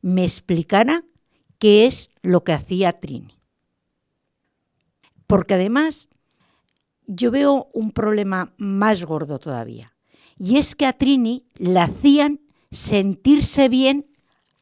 me 0.02 0.24
explicara 0.24 1.04
qué 1.60 1.86
es 1.86 2.10
lo 2.22 2.44
que 2.44 2.54
hacía 2.54 3.00
Trini. 3.00 3.38
Porque 5.26 5.56
además 5.56 6.08
yo 7.06 7.32
veo 7.32 7.70
un 7.74 7.92
problema 7.92 8.54
más 8.58 9.04
gordo 9.04 9.40
todavía. 9.40 9.94
Y 10.38 10.58
es 10.58 10.76
que 10.76 10.86
a 10.86 10.94
Trini 10.94 11.46
la 11.56 11.84
hacían 11.84 12.42
sentirse 12.72 13.70
bien 13.70 14.08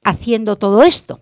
haciendo 0.03 0.55
todo 0.55 0.83
esto. 0.83 1.21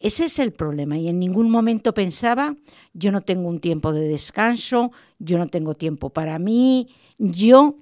Ese 0.00 0.24
es 0.24 0.40
el 0.40 0.52
problema 0.52 0.98
y 0.98 1.08
en 1.08 1.20
ningún 1.20 1.48
momento 1.48 1.94
pensaba, 1.94 2.56
yo 2.92 3.12
no 3.12 3.20
tengo 3.20 3.48
un 3.48 3.60
tiempo 3.60 3.92
de 3.92 4.08
descanso, 4.08 4.90
yo 5.20 5.38
no 5.38 5.46
tengo 5.46 5.76
tiempo 5.76 6.10
para 6.10 6.40
mí, 6.40 6.88
yo, 7.18 7.76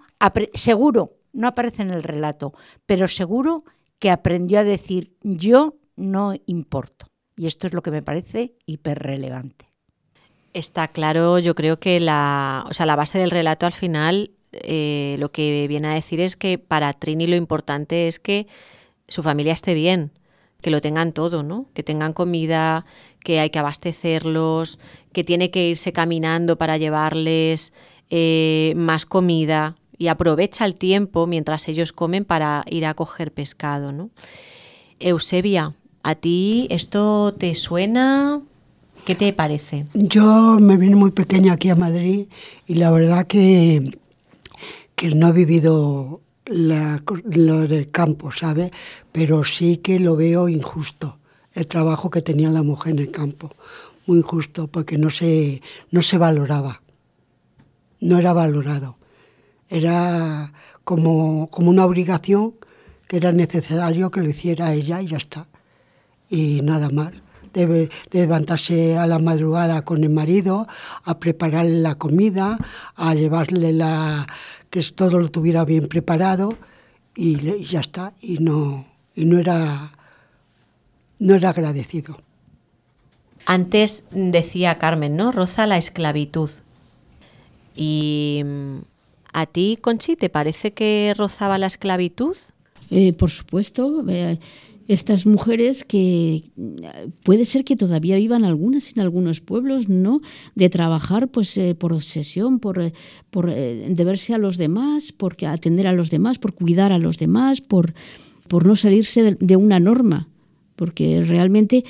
seguro, 0.55 1.17
no 1.33 1.49
aparece 1.49 1.83
en 1.83 1.91
el 1.91 2.03
relato, 2.03 2.55
pero 2.87 3.09
seguro 3.09 3.65
que 3.99 4.11
aprendió 4.11 4.61
a 4.61 4.65
decir, 4.65 5.17
yo 5.23 5.77
no 5.97 6.35
importo. 6.47 7.07
Y 7.37 7.47
esto 7.47 7.67
es 7.67 7.73
lo 7.73 7.83
que 7.83 7.91
me 7.91 8.03
parece 8.03 8.55
hiperrelevante. 8.67 9.71
Está 10.53 10.89
claro, 10.89 11.39
yo 11.39 11.55
creo 11.55 11.79
que 11.79 12.01
la, 12.01 12.67
o 12.69 12.73
sea, 12.73 12.87
la 12.87 12.97
base 12.97 13.19
del 13.19 13.31
relato 13.31 13.67
al 13.67 13.73
final 13.73 14.33
eh, 14.53 15.17
lo 15.19 15.31
que 15.31 15.67
viene 15.69 15.89
a 15.89 15.95
decir 15.95 16.21
es 16.21 16.37
que 16.37 16.59
para 16.59 16.93
Trini 16.93 17.27
lo 17.27 17.37
importante 17.37 18.09
es 18.09 18.19
que 18.19 18.49
su 19.07 19.23
familia 19.23 19.53
esté 19.53 19.75
bien, 19.75 20.13
que 20.61 20.71
lo 20.71 20.81
tengan 20.81 21.13
todo, 21.13 21.43
¿no? 21.43 21.67
Que 21.73 21.83
tengan 21.83 22.13
comida, 22.13 22.85
que 23.23 23.39
hay 23.39 23.51
que 23.51 23.59
abastecerlos, 23.59 24.79
que 25.13 25.25
tiene 25.25 25.51
que 25.51 25.69
irse 25.69 25.93
caminando 25.93 26.57
para 26.57 26.77
llevarles 26.79 27.73
eh, 28.11 28.73
más 28.77 29.07
comida 29.07 29.77
y 30.01 30.09
aprovecha 30.09 30.65
el 30.65 30.77
tiempo 30.77 31.27
mientras 31.27 31.69
ellos 31.69 31.93
comen 31.93 32.25
para 32.25 32.65
ir 32.71 32.87
a 32.87 32.95
coger 32.95 33.33
pescado, 33.33 33.93
¿no? 33.93 34.09
Eusebia, 34.99 35.75
¿a 36.03 36.15
ti 36.15 36.67
esto 36.71 37.35
te 37.35 37.55
suena? 37.55 38.41
¿Qué 39.05 39.15
te 39.15 39.35
parece? 39.35 39.85
Yo 39.93 40.57
me 40.59 40.79
vine 40.79 40.97
muy 40.97 41.11
pequeña 41.11 41.53
aquí 41.53 41.69
a 41.69 41.75
Madrid 41.75 42.29
y 42.67 42.77
la 42.77 42.91
verdad 42.91 43.27
que, 43.27 43.99
que 44.95 45.15
no 45.15 45.29
he 45.29 45.33
vivido 45.33 46.23
lo 46.47 47.69
del 47.69 47.91
campo, 47.91 48.33
¿sabes? 48.33 48.71
Pero 49.13 49.45
sí 49.45 49.77
que 49.77 49.99
lo 49.99 50.17
veo 50.17 50.49
injusto, 50.49 51.19
el 51.53 51.67
trabajo 51.67 52.09
que 52.09 52.23
tenía 52.23 52.49
la 52.49 52.63
mujer 52.63 52.95
en 52.95 53.01
el 53.01 53.11
campo. 53.11 53.51
Muy 54.07 54.21
injusto, 54.21 54.67
porque 54.67 54.97
no 54.97 55.11
se, 55.11 55.61
no 55.91 56.01
se 56.01 56.17
valoraba. 56.17 56.81
No 58.01 58.19
era 58.19 58.33
valorado. 58.33 58.97
Era 59.71 60.53
como, 60.85 61.49
como 61.51 61.71
una 61.71 61.87
obligación 61.87 62.55
que 63.09 63.17
era 63.17 63.33
necesario 63.33 64.11
que 64.11 64.21
lo 64.21 64.29
hiciera 64.29 64.75
ella 64.75 65.01
y 65.01 65.07
ya 65.07 65.17
está. 65.17 65.47
Y 66.29 66.61
nada 66.63 66.91
más 66.91 67.13
debe 67.53 67.91
levantarse 68.13 68.97
a 68.97 69.07
la 69.07 69.19
madrugada 69.19 69.83
con 69.85 70.05
el 70.05 70.11
marido, 70.11 70.67
a 71.05 71.19
prepararle 71.19 71.81
la 71.81 71.97
comida, 71.97 72.59
a 72.97 73.15
llevarle 73.15 73.73
la 73.73 74.27
que 74.71 74.83
todo 74.95 75.19
lo 75.19 75.29
tuviera 75.29 75.65
bien 75.65 75.89
preparado 75.89 76.57
y, 77.17 77.65
ya 77.65 77.81
está. 77.81 78.13
Y 78.21 78.39
no, 78.39 78.87
y 79.15 79.25
no 79.25 79.39
era 79.39 79.91
no 81.19 81.35
era 81.35 81.51
agradecido. 81.51 82.21
Antes 83.47 84.05
decía 84.11 84.79
Carmen, 84.79 85.17
¿no? 85.17 85.33
Roza 85.33 85.67
la 85.67 85.79
esclavitud. 85.79 86.51
Y 87.77 88.43
mm, 88.45 88.79
a 89.33 89.47
ti, 89.47 89.79
Conchi, 89.81 90.17
¿te 90.17 90.29
parece 90.29 90.73
que 90.73 91.15
rozaba 91.17 91.59
la 91.59 91.67
esclavitud? 91.67 92.37
Eh, 92.91 93.13
por 93.13 93.31
supuesto. 93.31 94.05
Eh, 94.09 94.39
estas 94.91 95.25
mujeres 95.25 95.85
que 95.85 96.43
puede 97.23 97.45
ser 97.45 97.65
que 97.65 97.77
todavía 97.77 98.17
vivan 98.17 98.45
algunas 98.45 98.91
en 98.91 99.01
algunos 99.01 99.41
pueblos, 99.41 99.89
¿no? 99.89 100.21
De 100.57 100.69
trabajar 100.69 101.29
pues 101.29 101.57
eh, 101.57 101.77
por 101.77 101.93
obsesión, 101.93 102.59
por, 102.59 102.83
eh, 102.83 102.93
por 103.31 103.51
eh, 103.51 103.87
deberse 103.91 104.35
a 104.35 104.39
los 104.39 104.57
demás, 104.57 105.13
por 105.13 105.37
atender 105.47 105.87
a 105.87 105.93
los 105.93 106.11
demás, 106.11 106.41
por 106.41 106.55
cuidar 106.55 106.93
a 106.93 106.99
los 106.99 107.19
demás, 107.19 107.61
por, 107.61 107.95
por 108.49 108.67
no 108.67 108.75
salirse 108.75 109.37
de, 109.39 109.57
una 109.57 109.79
norma. 109.79 110.29
Porque 110.75 111.23
realmente 111.23 111.85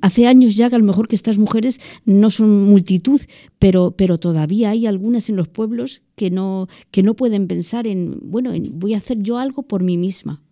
hace 0.00 0.26
años 0.26 0.56
ya 0.56 0.68
que 0.68 0.76
a 0.76 0.78
lo 0.78 0.84
mejor 0.84 1.08
que 1.08 1.16
estas 1.16 1.38
mujeres 1.38 1.80
no 2.04 2.30
son 2.30 2.64
multitud, 2.64 3.20
pero, 3.58 3.92
pero 3.92 4.18
todavía 4.18 4.70
hay 4.70 4.86
algunas 4.86 5.28
en 5.28 5.36
los 5.36 5.48
pueblos 5.48 6.02
que 6.14 6.30
no, 6.30 6.68
que 6.90 7.02
no 7.02 7.14
pueden 7.14 7.46
pensar 7.46 7.86
en, 7.86 8.18
bueno, 8.22 8.52
voy 8.72 8.94
a 8.94 8.98
hacer 8.98 9.18
yo 9.20 9.38
algo 9.38 9.62
por 9.62 9.82
mí 9.82 9.96
misma 9.96 10.42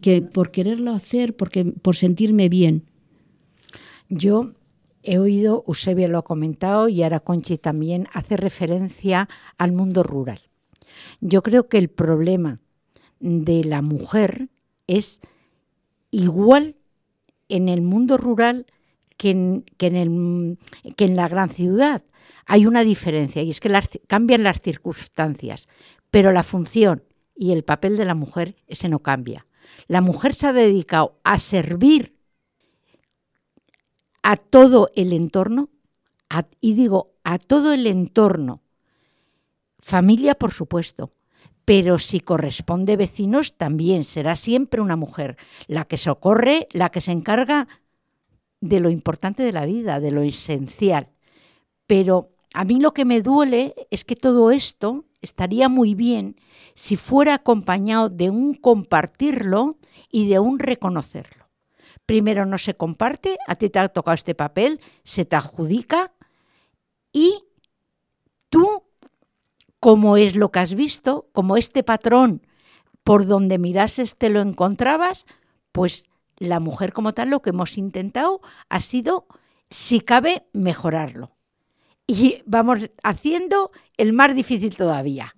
que 0.00 0.22
por 0.22 0.50
quererlo 0.50 0.92
hacer, 0.92 1.36
porque, 1.36 1.64
por 1.64 1.96
sentirme 1.96 2.48
bien. 2.48 2.84
Yo 4.08 4.52
he 5.02 5.18
oído, 5.18 5.64
Eusebio 5.66 6.08
lo 6.08 6.18
ha 6.18 6.24
comentado 6.24 6.88
y 6.88 7.02
ahora 7.02 7.20
Conchi 7.20 7.58
también 7.58 8.08
hace 8.12 8.36
referencia 8.36 9.28
al 9.56 9.72
mundo 9.72 10.02
rural. 10.02 10.40
Yo 11.20 11.42
creo 11.42 11.68
que 11.68 11.78
el 11.78 11.88
problema 11.88 12.60
de 13.20 13.64
la 13.64 13.82
mujer 13.82 14.48
es 14.86 15.20
igual 16.10 16.76
en 17.48 17.68
el 17.68 17.82
mundo 17.82 18.16
rural 18.16 18.66
que 19.16 19.30
en, 19.30 19.64
que 19.76 19.86
en, 19.88 19.96
el, 19.96 20.58
que 20.94 21.04
en 21.04 21.16
la 21.16 21.28
gran 21.28 21.48
ciudad. 21.48 22.02
Hay 22.46 22.66
una 22.66 22.82
diferencia 22.82 23.42
y 23.42 23.50
es 23.50 23.60
que 23.60 23.70
cambian 24.06 24.42
las 24.42 24.62
circunstancias, 24.62 25.68
pero 26.10 26.32
la 26.32 26.42
función 26.42 27.02
y 27.34 27.52
el 27.52 27.62
papel 27.62 27.96
de 27.96 28.06
la 28.06 28.14
mujer 28.14 28.56
ese 28.66 28.88
no 28.88 29.00
cambia. 29.00 29.46
La 29.86 30.00
mujer 30.00 30.34
se 30.34 30.46
ha 30.46 30.52
dedicado 30.52 31.18
a 31.24 31.38
servir 31.38 32.16
a 34.22 34.36
todo 34.36 34.90
el 34.94 35.12
entorno, 35.12 35.70
y 36.60 36.74
digo 36.74 37.12
a 37.24 37.38
todo 37.38 37.72
el 37.72 37.86
entorno, 37.86 38.62
familia 39.78 40.34
por 40.34 40.52
supuesto, 40.52 41.12
pero 41.68 41.98
si 41.98 42.20
corresponde 42.20 42.96
vecinos 42.96 43.58
también 43.58 44.04
será 44.04 44.36
siempre 44.36 44.80
una 44.80 44.96
mujer 44.96 45.36
la 45.66 45.84
que 45.84 45.98
socorre, 45.98 46.66
la 46.72 46.88
que 46.88 47.02
se 47.02 47.12
encarga 47.12 47.68
de 48.62 48.80
lo 48.80 48.88
importante 48.88 49.42
de 49.42 49.52
la 49.52 49.66
vida, 49.66 50.00
de 50.00 50.10
lo 50.10 50.22
esencial. 50.22 51.10
Pero 51.86 52.30
a 52.54 52.64
mí 52.64 52.80
lo 52.80 52.94
que 52.94 53.04
me 53.04 53.20
duele 53.20 53.74
es 53.90 54.06
que 54.06 54.16
todo 54.16 54.50
esto 54.50 55.04
estaría 55.20 55.68
muy 55.68 55.94
bien 55.94 56.36
si 56.74 56.96
fuera 56.96 57.34
acompañado 57.34 58.08
de 58.08 58.30
un 58.30 58.54
compartirlo 58.54 59.76
y 60.10 60.26
de 60.26 60.38
un 60.38 60.60
reconocerlo. 60.60 61.50
Primero 62.06 62.46
no 62.46 62.56
se 62.56 62.76
comparte, 62.76 63.36
a 63.46 63.56
ti 63.56 63.68
te 63.68 63.78
ha 63.78 63.90
tocado 63.90 64.14
este 64.14 64.34
papel, 64.34 64.80
se 65.04 65.26
te 65.26 65.36
adjudica 65.36 66.14
y 67.12 67.44
tú, 68.48 68.84
como 69.80 70.16
es 70.16 70.36
lo 70.36 70.50
que 70.50 70.60
has 70.60 70.74
visto, 70.74 71.28
como 71.32 71.56
este 71.56 71.82
patrón 71.82 72.46
por 73.04 73.26
donde 73.26 73.58
mirases 73.58 74.16
te 74.16 74.28
lo 74.28 74.40
encontrabas, 74.40 75.24
pues 75.72 76.04
la 76.36 76.60
mujer 76.60 76.92
como 76.92 77.14
tal 77.14 77.30
lo 77.30 77.42
que 77.42 77.50
hemos 77.50 77.78
intentado 77.78 78.40
ha 78.68 78.80
sido, 78.80 79.26
si 79.70 80.00
cabe, 80.00 80.44
mejorarlo 80.52 81.38
y 82.08 82.42
vamos 82.46 82.90
haciendo 83.04 83.70
el 83.98 84.12
más 84.14 84.34
difícil 84.34 84.74
todavía. 84.74 85.36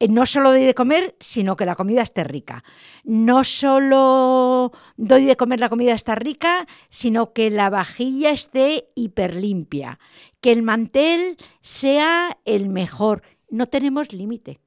Eh, 0.00 0.08
no 0.08 0.26
solo 0.26 0.50
doy 0.50 0.64
de 0.64 0.74
comer, 0.74 1.14
sino 1.20 1.56
que 1.56 1.66
la 1.66 1.76
comida 1.76 2.02
esté 2.02 2.24
rica. 2.24 2.64
No 3.04 3.44
solo 3.44 4.72
doy 4.96 5.26
de 5.26 5.36
comer 5.36 5.60
la 5.60 5.68
comida 5.68 5.92
está 5.92 6.14
rica, 6.14 6.66
sino 6.88 7.32
que 7.32 7.50
la 7.50 7.70
vajilla 7.70 8.30
esté 8.30 8.88
hiperlimpia, 8.94 10.00
que 10.40 10.52
el 10.52 10.62
mantel 10.62 11.36
sea 11.60 12.38
el 12.46 12.70
mejor. 12.70 13.22
No 13.48 13.66
tenemos 13.66 14.12
límite. 14.12 14.60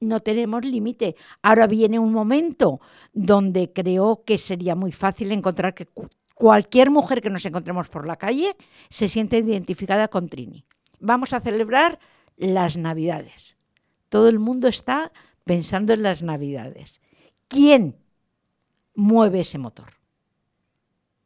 No 0.00 0.20
tenemos 0.20 0.64
límite. 0.64 1.16
Ahora 1.42 1.66
viene 1.66 1.98
un 1.98 2.12
momento 2.12 2.80
donde 3.12 3.72
creo 3.72 4.22
que 4.24 4.38
sería 4.38 4.74
muy 4.74 4.92
fácil 4.92 5.30
encontrar 5.32 5.74
que 5.74 5.86
Cualquier 6.40 6.90
mujer 6.90 7.20
que 7.20 7.28
nos 7.28 7.44
encontremos 7.44 7.90
por 7.90 8.06
la 8.06 8.16
calle 8.16 8.56
se 8.88 9.10
siente 9.10 9.36
identificada 9.36 10.08
con 10.08 10.30
Trini. 10.30 10.64
Vamos 10.98 11.34
a 11.34 11.40
celebrar 11.40 11.98
las 12.38 12.78
Navidades. 12.78 13.58
Todo 14.08 14.26
el 14.26 14.38
mundo 14.38 14.66
está 14.66 15.12
pensando 15.44 15.92
en 15.92 16.02
las 16.02 16.22
Navidades. 16.22 17.02
¿Quién 17.46 17.94
mueve 18.94 19.40
ese 19.40 19.58
motor? 19.58 19.98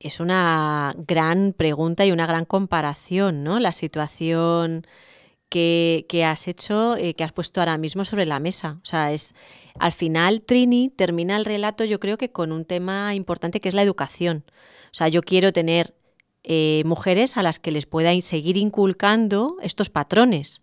Es 0.00 0.18
una 0.18 0.96
gran 1.06 1.52
pregunta 1.56 2.04
y 2.04 2.10
una 2.10 2.26
gran 2.26 2.44
comparación, 2.44 3.44
¿no? 3.44 3.60
La 3.60 3.70
situación 3.70 4.84
que, 5.54 6.24
has 6.24 6.48
hecho, 6.48 6.96
eh, 6.96 7.14
que 7.14 7.22
has 7.22 7.32
puesto 7.32 7.60
ahora 7.60 7.78
mismo 7.78 8.04
sobre 8.04 8.26
la 8.26 8.40
mesa. 8.40 8.80
O 8.82 8.86
sea, 8.86 9.12
es 9.12 9.34
al 9.78 9.92
final 9.92 10.42
Trini 10.42 10.90
termina 10.90 11.36
el 11.36 11.44
relato, 11.44 11.84
yo 11.84 12.00
creo 12.00 12.18
que 12.18 12.30
con 12.30 12.50
un 12.50 12.64
tema 12.64 13.14
importante 13.14 13.60
que 13.60 13.68
es 13.68 13.74
la 13.74 13.82
educación. 13.82 14.44
O 14.86 14.94
sea, 14.94 15.08
yo 15.08 15.22
quiero 15.22 15.52
tener 15.52 15.94
eh, 16.42 16.82
mujeres 16.84 17.36
a 17.36 17.42
las 17.42 17.60
que 17.60 17.70
les 17.70 17.86
pueda 17.86 18.20
seguir 18.20 18.56
inculcando 18.56 19.56
estos 19.62 19.90
patrones, 19.90 20.60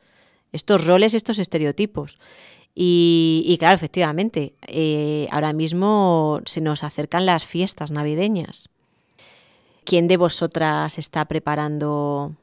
estos 0.52 0.86
roles, 0.86 1.14
estos 1.14 1.40
estereotipos. 1.40 2.20
Y, 2.74 3.58
claro, 3.60 3.76
efectivamente, 3.76 4.56
eh, 4.68 5.28
ahora 5.32 5.52
mismo 5.52 6.42
se 6.46 6.62
nos 6.62 6.86
acercan 6.86 7.26
las 7.26 7.46
fiestas 7.46 7.92
navideñas. 7.92 8.70
¿Quién 9.84 10.08
de 10.08 10.16
vosotras 10.16 10.98
está 10.98 11.26
preparando 11.26 12.36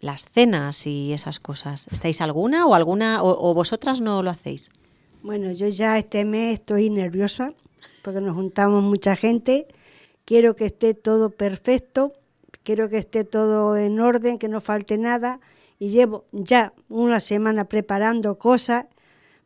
las 0.00 0.26
cenas 0.26 0.86
y 0.86 1.12
esas 1.12 1.40
cosas? 1.40 1.86
¿Estáis 1.90 2.20
alguna 2.20 2.66
o 2.66 2.74
alguna 2.74 3.22
o 3.22 3.54
vosotras 3.54 4.00
no 4.00 4.22
lo 4.22 4.30
hacéis? 4.30 4.70
Bueno, 5.22 5.52
yo 5.52 5.68
ya 5.68 5.98
este 5.98 6.24
mes 6.24 6.54
estoy 6.60 6.90
nerviosa 6.90 7.54
porque 8.02 8.20
nos 8.20 8.34
juntamos 8.34 8.82
mucha 8.82 9.16
gente 9.16 9.66
quiero 10.28 10.54
que 10.56 10.66
esté 10.66 10.92
todo 10.92 11.30
perfecto, 11.30 12.12
quiero 12.62 12.90
que 12.90 12.98
esté 12.98 13.24
todo 13.24 13.78
en 13.78 13.98
orden, 13.98 14.38
que 14.38 14.50
no 14.50 14.60
falte 14.60 14.98
nada. 14.98 15.40
Y 15.78 15.88
llevo 15.88 16.26
ya 16.32 16.74
una 16.90 17.20
semana 17.20 17.64
preparando 17.64 18.36
cosas 18.36 18.84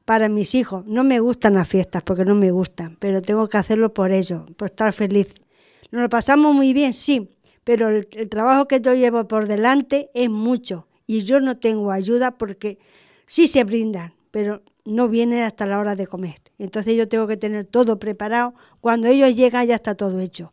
para 0.04 0.28
mis 0.28 0.56
hijos. 0.56 0.84
No 0.86 1.04
me 1.04 1.20
gustan 1.20 1.54
las 1.54 1.68
fiestas 1.68 2.02
porque 2.02 2.24
no 2.24 2.34
me 2.34 2.50
gustan, 2.50 2.96
pero 2.98 3.22
tengo 3.22 3.48
que 3.48 3.58
hacerlo 3.58 3.94
por 3.94 4.10
ellos, 4.10 4.42
por 4.56 4.66
estar 4.66 4.92
feliz. 4.92 5.32
Nos 5.92 6.02
lo 6.02 6.08
pasamos 6.08 6.52
muy 6.52 6.72
bien, 6.72 6.92
sí, 6.92 7.30
pero 7.64 7.88
el, 7.88 8.06
trabajo 8.28 8.66
que 8.66 8.80
yo 8.80 8.94
llevo 8.94 9.26
por 9.28 9.46
delante 9.46 10.10
es 10.14 10.28
mucho 10.28 10.88
y 11.06 11.20
yo 11.20 11.40
no 11.40 11.58
tengo 11.58 11.90
ayuda 11.90 12.32
porque 12.32 12.78
sí 13.26 13.46
se 13.46 13.64
brindan, 13.64 14.14
pero 14.30 14.62
no 14.84 15.08
vienen 15.08 15.42
hasta 15.42 15.66
la 15.66 15.78
hora 15.78 15.94
de 15.94 16.06
comer. 16.06 16.40
Entonces 16.58 16.96
yo 16.96 17.08
tengo 17.08 17.26
que 17.26 17.36
tener 17.36 17.66
todo 17.66 17.98
preparado. 17.98 18.54
Cuando 18.80 19.08
ellos 19.08 19.34
llegan 19.34 19.66
ya 19.66 19.76
está 19.76 19.94
todo 19.94 20.20
hecho. 20.20 20.52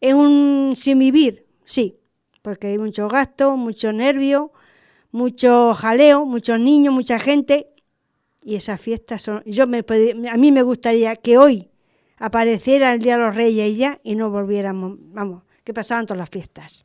Es 0.00 0.14
un 0.14 0.72
sin 0.76 0.98
vivir, 0.98 1.46
sí, 1.64 1.96
porque 2.42 2.68
hay 2.68 2.78
mucho 2.78 3.08
gasto, 3.08 3.56
mucho 3.56 3.92
nervio, 3.92 4.52
mucho 5.10 5.72
jaleo, 5.74 6.26
muchos 6.26 6.60
niños, 6.60 6.92
mucha 6.92 7.18
gente. 7.18 7.68
Y 8.42 8.56
esas 8.56 8.80
fiestas 8.80 9.22
son... 9.22 9.42
Yo 9.46 9.66
me, 9.66 9.84
a 10.30 10.36
mí 10.36 10.52
me 10.52 10.62
gustaría 10.62 11.16
que 11.16 11.38
hoy 11.38 11.70
apareciera 12.18 12.92
el 12.92 13.00
Día 13.00 13.16
de 13.16 13.24
los 13.24 13.34
Reyes 13.34 13.76
ya 13.76 13.98
y 14.02 14.14
no 14.14 14.30
volviéramos, 14.30 14.96
vamos, 15.00 15.42
que 15.64 15.74
pasaban 15.74 16.06
todas 16.06 16.18
las 16.18 16.30
fiestas. 16.30 16.84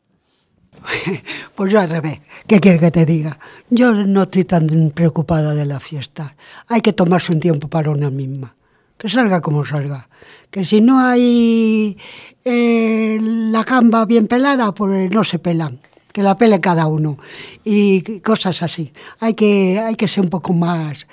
Pues 1.56 1.74
yo 1.74 1.82
al 1.82 1.90
revés, 1.90 2.22
¿qué 2.48 2.62
quieres 2.62 2.80
que 2.80 2.92
te 2.92 3.06
diga? 3.06 3.38
Yo 3.70 3.92
no 3.92 4.24
estoy 4.24 4.46
tan 4.46 4.92
preocupada 4.96 5.54
de 5.54 5.66
la 5.66 5.82
fiesta. 5.82 6.38
Hay 6.70 6.80
que 6.80 6.94
tomarse 6.94 7.34
un 7.34 7.42
tiempo 7.42 7.68
para 7.68 7.92
una 7.92 8.10
misma. 8.10 8.56
Que 8.98 9.10
salga 9.10 9.42
como 9.42 9.66
salga. 9.66 10.08
Que 10.50 10.64
si 10.64 10.80
no 10.80 11.02
hay 11.02 11.98
eh, 12.46 13.20
la 13.22 13.64
gamba 13.66 14.06
bien 14.06 14.28
pelada, 14.28 14.74
pues 14.74 15.12
no 15.12 15.26
se 15.26 15.40
pelan. 15.40 15.82
Que 16.14 16.24
la 16.24 16.38
pele 16.38 16.62
cada 16.62 16.88
uno. 16.88 17.18
Y 17.66 18.22
cosas 18.22 18.64
así. 18.64 18.94
Hay 19.20 19.34
que, 19.34 19.80
hay 19.80 19.96
que 19.96 20.08
ser 20.08 20.24
un 20.24 20.30
poco 20.30 20.54
más. 20.54 21.08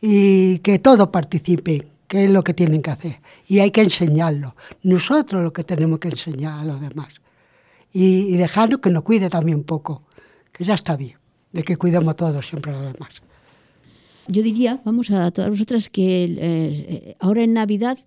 Y 0.00 0.58
que 0.58 0.80
todo 0.80 1.12
participe, 1.12 1.86
que 2.08 2.24
es 2.24 2.30
lo 2.30 2.42
que 2.44 2.54
tienen 2.54 2.82
que 2.82 2.90
hacer. 2.90 3.20
Y 3.46 3.60
hay 3.60 3.70
que 3.70 3.82
enseñarlo. 3.82 4.54
Nosotros 4.82 5.42
lo 5.42 5.52
que 5.52 5.64
tenemos 5.64 5.98
que 5.98 6.08
enseñar 6.08 6.60
a 6.60 6.64
los 6.64 6.80
demás 6.80 7.20
y, 7.92 8.36
dejarnos 8.36 8.80
que 8.80 8.90
nos 8.90 9.02
cuide 9.02 9.30
también 9.30 9.58
un 9.58 9.64
poco, 9.64 10.02
que 10.52 10.64
ya 10.64 10.74
está 10.74 10.96
bien, 10.96 11.18
de 11.52 11.62
que 11.62 11.76
cuidemos 11.76 12.14
todos 12.16 12.46
siempre 12.46 12.72
a 12.72 12.74
los 12.74 12.92
demás. 12.92 13.22
Yo 14.28 14.42
diría, 14.42 14.80
vamos 14.84 15.10
a 15.10 15.30
todas 15.30 15.50
vosotras, 15.50 15.88
que 15.88 16.36
eh, 16.38 17.14
ahora 17.20 17.44
en 17.44 17.54
Navidad 17.54 17.98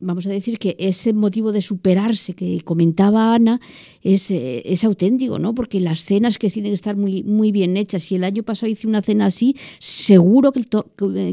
vamos 0.00 0.26
a 0.26 0.30
decir 0.30 0.58
que 0.58 0.76
ese 0.78 1.12
motivo 1.12 1.52
de 1.52 1.62
superarse 1.62 2.34
que 2.34 2.60
comentaba 2.62 3.34
Ana 3.34 3.60
es, 4.02 4.30
eh, 4.30 4.62
es, 4.64 4.84
auténtico, 4.84 5.38
¿no? 5.38 5.54
Porque 5.54 5.80
las 5.80 6.04
cenas 6.04 6.38
que 6.38 6.50
tienen 6.50 6.70
que 6.70 6.74
estar 6.74 6.96
muy, 6.96 7.22
muy 7.22 7.52
bien 7.52 7.76
hechas, 7.76 8.10
y 8.12 8.16
el 8.16 8.24
año 8.24 8.42
pasado 8.42 8.70
hice 8.70 8.86
una 8.86 9.02
cena 9.02 9.26
así, 9.26 9.56
seguro 9.78 10.52
que, 10.52 10.64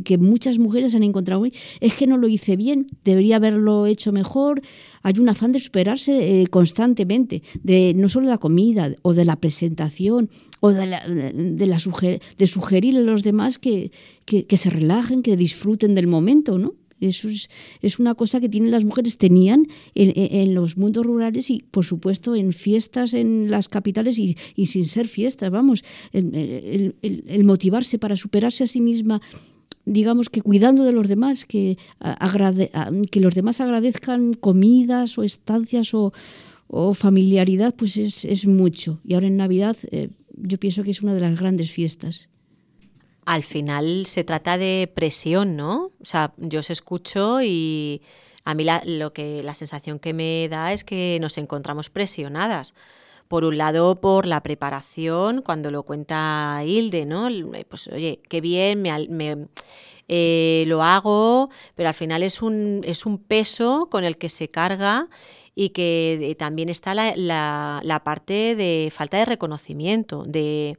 que 0.04 0.18
muchas 0.18 0.60
mujeres 0.60 0.96
han 0.96 1.04
encontrado, 1.04 1.46
es 1.46 1.94
que 1.96 2.08
no 2.08 2.18
lo 2.18 2.28
hice 2.28 2.56
bien, 2.56 2.88
debería 3.04 3.36
haberlo 3.38 3.86
hecho 3.86 4.12
mejor. 4.12 4.62
Hay 5.02 5.20
un 5.20 5.30
afán 5.30 5.52
de 5.52 5.60
superarse 5.60 6.42
eh, 6.42 6.48
constantemente, 6.48 7.44
de 7.62 7.94
no 7.96 8.08
solo 8.08 8.28
de 8.28 8.32
la 8.34 8.38
comida 8.38 8.94
o 9.02 9.14
de 9.14 9.26
la 9.26 9.36
presentación 9.36 10.30
o 10.62 10.72
de, 10.72 10.86
la, 10.86 11.06
de, 11.06 11.68
la 11.68 11.78
suger, 11.78 12.22
de 12.38 12.48
sugerir 12.48 12.96
a 12.98 13.02
los 13.02 13.22
demás 13.22 13.60
que, 13.60 13.92
que, 14.24 14.46
que 14.46 14.56
se 14.56 14.70
relajen, 14.70 15.22
que 15.22 15.36
disfruten 15.36 15.94
del 15.94 16.08
momento, 16.08 16.58
¿no? 16.58 16.76
Eso 17.08 17.30
es, 17.30 17.50
es, 17.82 18.00
una 18.00 18.16
cosa 18.16 18.40
que 18.40 18.50
tienen 18.50 18.72
las 18.72 18.86
mujeres, 18.86 19.18
tenían 19.18 19.68
en, 19.96 20.54
los 20.54 20.78
mundos 20.78 21.06
rurales 21.06 21.50
y, 21.50 21.64
por 21.72 21.86
supuesto, 21.86 22.36
en 22.36 22.54
fiestas 22.54 23.14
en 23.14 23.50
las 23.50 23.68
capitales 23.70 24.18
y, 24.18 24.36
sin 24.66 24.86
ser 24.86 25.08
fiestas, 25.08 25.52
vamos, 25.52 25.84
el, 26.12 26.94
motivarse 27.44 28.00
para 28.00 28.16
superarse 28.16 28.64
a 28.64 28.68
sí 28.68 28.82
misma 28.82 29.22
digamos 29.86 30.30
que 30.30 30.42
cuidando 30.42 30.86
de 30.86 30.94
los 30.94 31.10
demás, 31.10 31.44
que, 31.44 31.78
que 33.12 33.20
los 33.20 33.36
demás 33.36 33.60
agradezcan 33.60 34.32
comidas 34.32 35.18
o 35.18 35.24
estancias 35.24 35.94
o, 35.94 36.14
o 36.68 36.94
familiaridad, 36.94 37.76
pues 37.76 37.98
es, 37.98 38.24
es, 38.24 38.48
mucho. 38.48 39.02
Y 39.04 39.14
ahora 39.14 39.28
en 39.28 39.36
Navidad 39.36 39.76
eh, 39.92 40.10
yo 40.38 40.58
pienso 40.58 40.84
que 40.84 40.92
es 40.92 41.02
una 41.02 41.14
de 41.14 41.20
las 41.20 41.38
grandes 41.38 41.70
fiestas 41.72 42.30
al 43.26 43.44
final 43.44 44.06
se 44.06 44.24
trata 44.24 44.58
de 44.58 44.92
presión, 44.94 45.56
¿no? 45.56 45.92
O 46.02 46.06
sea, 46.06 46.34
yo 46.38 46.60
os 46.60 46.70
escucho 46.70 47.42
y 47.42 48.02
a 48.46 48.54
mí 48.54 48.64
la, 48.64 48.82
lo 48.86 49.14
que, 49.14 49.44
la 49.44 49.54
sensación 49.54 50.00
que 50.00 50.14
me 50.14 50.48
da 50.50 50.74
es 50.74 50.84
que 50.84 51.18
nos 51.22 51.38
encontramos 51.38 51.90
presionadas. 51.90 52.74
Por 53.28 53.46
un 53.46 53.58
lado, 53.58 54.00
por 54.02 54.26
la 54.28 54.44
preparación, 54.44 55.42
cuando 55.42 55.72
lo 55.72 55.84
cuenta 55.84 56.62
Hilde, 56.66 57.06
¿no? 57.06 57.30
Pues 57.70 57.88
oye, 57.88 58.22
qué 58.30 58.42
bien, 58.42 58.82
me, 58.82 59.08
me 59.08 59.48
eh, 60.10 60.66
lo 60.68 60.84
hago, 60.84 61.50
pero 61.76 61.90
al 61.90 61.96
final 61.96 62.22
es 62.24 62.42
un, 62.42 62.82
es 62.84 63.06
un 63.06 63.18
peso 63.18 63.88
con 63.90 64.04
el 64.04 64.18
que 64.18 64.30
se 64.30 64.50
carga 64.50 65.08
y 65.56 65.70
que 65.70 66.36
también 66.38 66.70
está 66.70 66.94
la, 66.94 67.14
la 67.16 68.04
parte 68.04 68.56
de 68.56 68.92
falta 68.94 69.18
de 69.18 69.26
reconocimiento, 69.26 70.26
de 70.26 70.78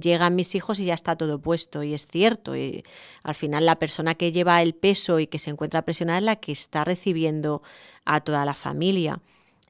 llegan 0.00 0.34
mis 0.34 0.54
hijos 0.54 0.78
y 0.80 0.86
ya 0.86 0.94
está 0.94 1.16
todo 1.16 1.40
puesto 1.40 1.82
y 1.82 1.94
es 1.94 2.06
cierto. 2.06 2.56
Y 2.56 2.84
al 3.22 3.34
final 3.34 3.66
la 3.66 3.78
persona 3.78 4.14
que 4.14 4.32
lleva 4.32 4.62
el 4.62 4.74
peso 4.74 5.18
y 5.18 5.26
que 5.26 5.38
se 5.38 5.50
encuentra 5.50 5.82
presionada 5.82 6.18
es 6.18 6.24
la 6.24 6.36
que 6.36 6.52
está 6.52 6.84
recibiendo 6.84 7.62
a 8.04 8.20
toda 8.20 8.44
la 8.44 8.54
familia. 8.54 9.20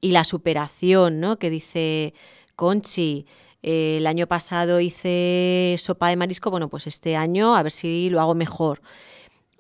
Y 0.01 0.11
la 0.11 0.25
superación, 0.25 1.21
¿no? 1.21 1.39
Que 1.39 1.51
dice 1.51 2.15
Conchi, 2.57 3.27
eh, 3.63 3.99
el 3.99 4.07
año 4.07 4.27
pasado 4.27 4.81
hice 4.81 5.77
sopa 5.79 6.09
de 6.09 6.17
marisco, 6.17 6.51
bueno, 6.51 6.69
pues 6.69 6.87
este 6.87 7.17
año 7.17 7.55
a 7.55 7.63
ver 7.63 7.73
si 7.73 8.11
lo 8.11 8.21
hago 8.21 8.35
mejor. 8.35 8.83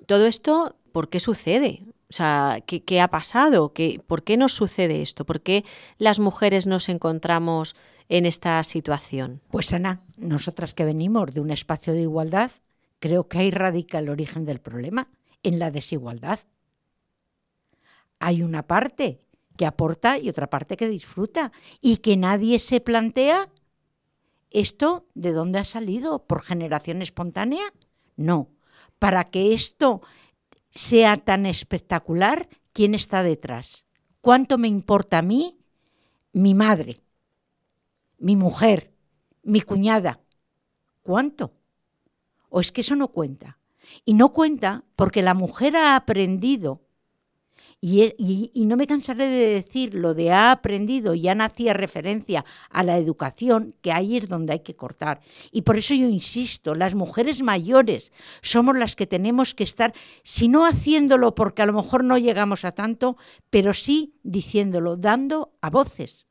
Todo 0.06 0.26
esto, 0.26 0.76
¿por 0.92 1.08
qué 1.08 1.20
sucede? 1.20 1.82
O 2.12 2.14
sea, 2.14 2.62
¿qué, 2.66 3.00
ha 3.00 3.08
pasado? 3.08 3.72
¿Qué, 3.72 3.98
¿Por 4.06 4.22
qué 4.22 4.36
nos 4.36 4.52
sucede 4.52 5.00
esto? 5.00 5.24
¿Por 5.24 5.40
qué 5.40 5.64
las 5.96 6.18
mujeres 6.18 6.66
nos 6.66 6.90
encontramos 6.90 7.74
en 8.10 8.26
esta 8.26 8.62
situación? 8.64 9.40
Pues 9.50 9.72
Ana, 9.72 10.02
nosotras 10.18 10.74
que 10.74 10.84
venimos 10.84 11.32
de 11.32 11.40
un 11.40 11.50
espacio 11.50 11.94
de 11.94 12.02
igualdad, 12.02 12.50
creo 12.98 13.28
que 13.28 13.38
ahí 13.38 13.50
radica 13.50 13.98
el 13.98 14.10
origen 14.10 14.44
del 14.44 14.60
problema, 14.60 15.08
en 15.42 15.58
la 15.58 15.70
desigualdad. 15.70 16.38
Hay 18.18 18.42
una 18.42 18.66
parte 18.66 19.18
que 19.56 19.64
aporta 19.64 20.18
y 20.18 20.28
otra 20.28 20.50
parte 20.50 20.76
que 20.76 20.90
disfruta 20.90 21.50
y 21.80 21.96
que 21.96 22.18
nadie 22.18 22.58
se 22.58 22.82
plantea 22.82 23.48
esto 24.50 25.06
de 25.14 25.32
dónde 25.32 25.60
ha 25.60 25.64
salido, 25.64 26.26
por 26.26 26.42
generación 26.42 27.00
espontánea. 27.00 27.72
No, 28.16 28.50
para 28.98 29.24
que 29.24 29.54
esto 29.54 30.02
sea 30.72 31.16
tan 31.16 31.46
espectacular, 31.46 32.48
¿quién 32.72 32.94
está 32.94 33.22
detrás? 33.22 33.84
¿Cuánto 34.20 34.58
me 34.58 34.68
importa 34.68 35.18
a 35.18 35.22
mí 35.22 35.58
mi 36.32 36.54
madre? 36.54 37.02
mi 38.22 38.36
mujer, 38.36 38.94
mi 39.42 39.60
cuñada. 39.60 40.20
¿Cuánto? 41.02 41.52
¿O 42.48 42.60
es 42.60 42.70
que 42.70 42.82
eso 42.82 42.94
no 42.94 43.08
cuenta? 43.08 43.58
Y 44.04 44.14
no 44.14 44.32
cuenta 44.32 44.84
porque 44.94 45.22
la 45.22 45.34
mujer 45.34 45.76
ha 45.76 45.96
aprendido, 45.96 46.82
y, 47.84 48.50
y, 48.54 48.66
no 48.66 48.76
me 48.76 48.86
cansaré 48.86 49.26
de 49.26 49.54
decir 49.54 49.94
lo 49.94 50.14
de 50.14 50.30
ha 50.30 50.52
aprendido, 50.52 51.14
ya 51.14 51.34
nacía 51.34 51.74
referencia 51.74 52.44
a 52.70 52.82
la 52.84 52.96
educación, 52.96 53.74
que 53.82 53.90
ahí 53.90 54.16
es 54.16 54.28
donde 54.28 54.52
hay 54.52 54.60
que 54.60 54.76
cortar. 54.76 55.20
Y 55.50 55.62
por 55.62 55.76
eso 55.76 55.92
yo 55.92 56.08
insisto, 56.08 56.76
las 56.76 56.94
mujeres 56.94 57.42
mayores 57.42 58.12
somos 58.40 58.78
las 58.78 58.94
que 58.94 59.08
tenemos 59.08 59.54
que 59.54 59.64
estar, 59.64 59.92
si 60.22 60.46
no 60.46 60.64
haciéndolo 60.64 61.34
porque 61.34 61.62
a 61.62 61.66
lo 61.66 61.72
mejor 61.72 62.04
no 62.04 62.16
llegamos 62.16 62.64
a 62.64 62.72
tanto, 62.72 63.16
pero 63.50 63.74
sí 63.74 64.14
diciéndolo, 64.22 64.96
dando 64.96 65.52
a 65.60 65.68
voces 65.68 66.26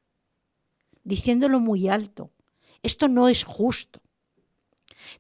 diciéndolo 1.03 1.59
muy 1.59 1.87
alto. 1.87 2.31
Esto 2.83 3.07
no 3.07 3.27
es 3.27 3.43
justo. 3.43 4.01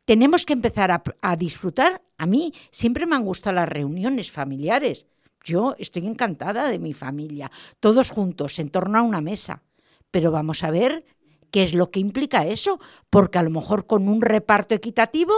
Tenemos 0.05 0.45
que 0.45 0.53
empezar 0.53 0.91
a, 1.21 1.35
disfrutar. 1.35 2.01
A 2.17 2.25
mí 2.25 2.53
siempre 2.71 3.05
me 3.05 3.15
han 3.15 3.25
gustado 3.25 3.55
las 3.55 3.69
reuniones 3.69 4.31
familiares. 4.31 5.07
Yo 5.43 5.75
estoy 5.79 6.07
encantada 6.07 6.69
de 6.69 6.79
mi 6.79 6.93
familia, 6.93 7.51
todos 7.79 8.09
juntos, 8.09 8.59
en 8.59 8.69
torno 8.69 8.99
a 8.99 9.01
una 9.01 9.21
mesa. 9.21 9.63
Pero 10.11 10.31
vamos 10.31 10.63
a 10.63 10.71
ver 10.71 11.05
qué 11.51 11.63
es 11.63 11.73
lo 11.73 11.91
que 11.91 11.99
implica 11.99 12.45
eso, 12.45 12.79
porque 13.09 13.39
a 13.39 13.43
lo 13.43 13.49
mejor 13.49 13.85
con 13.85 14.07
un 14.07 14.21
reparto 14.21 14.75
equitativo 14.75 15.33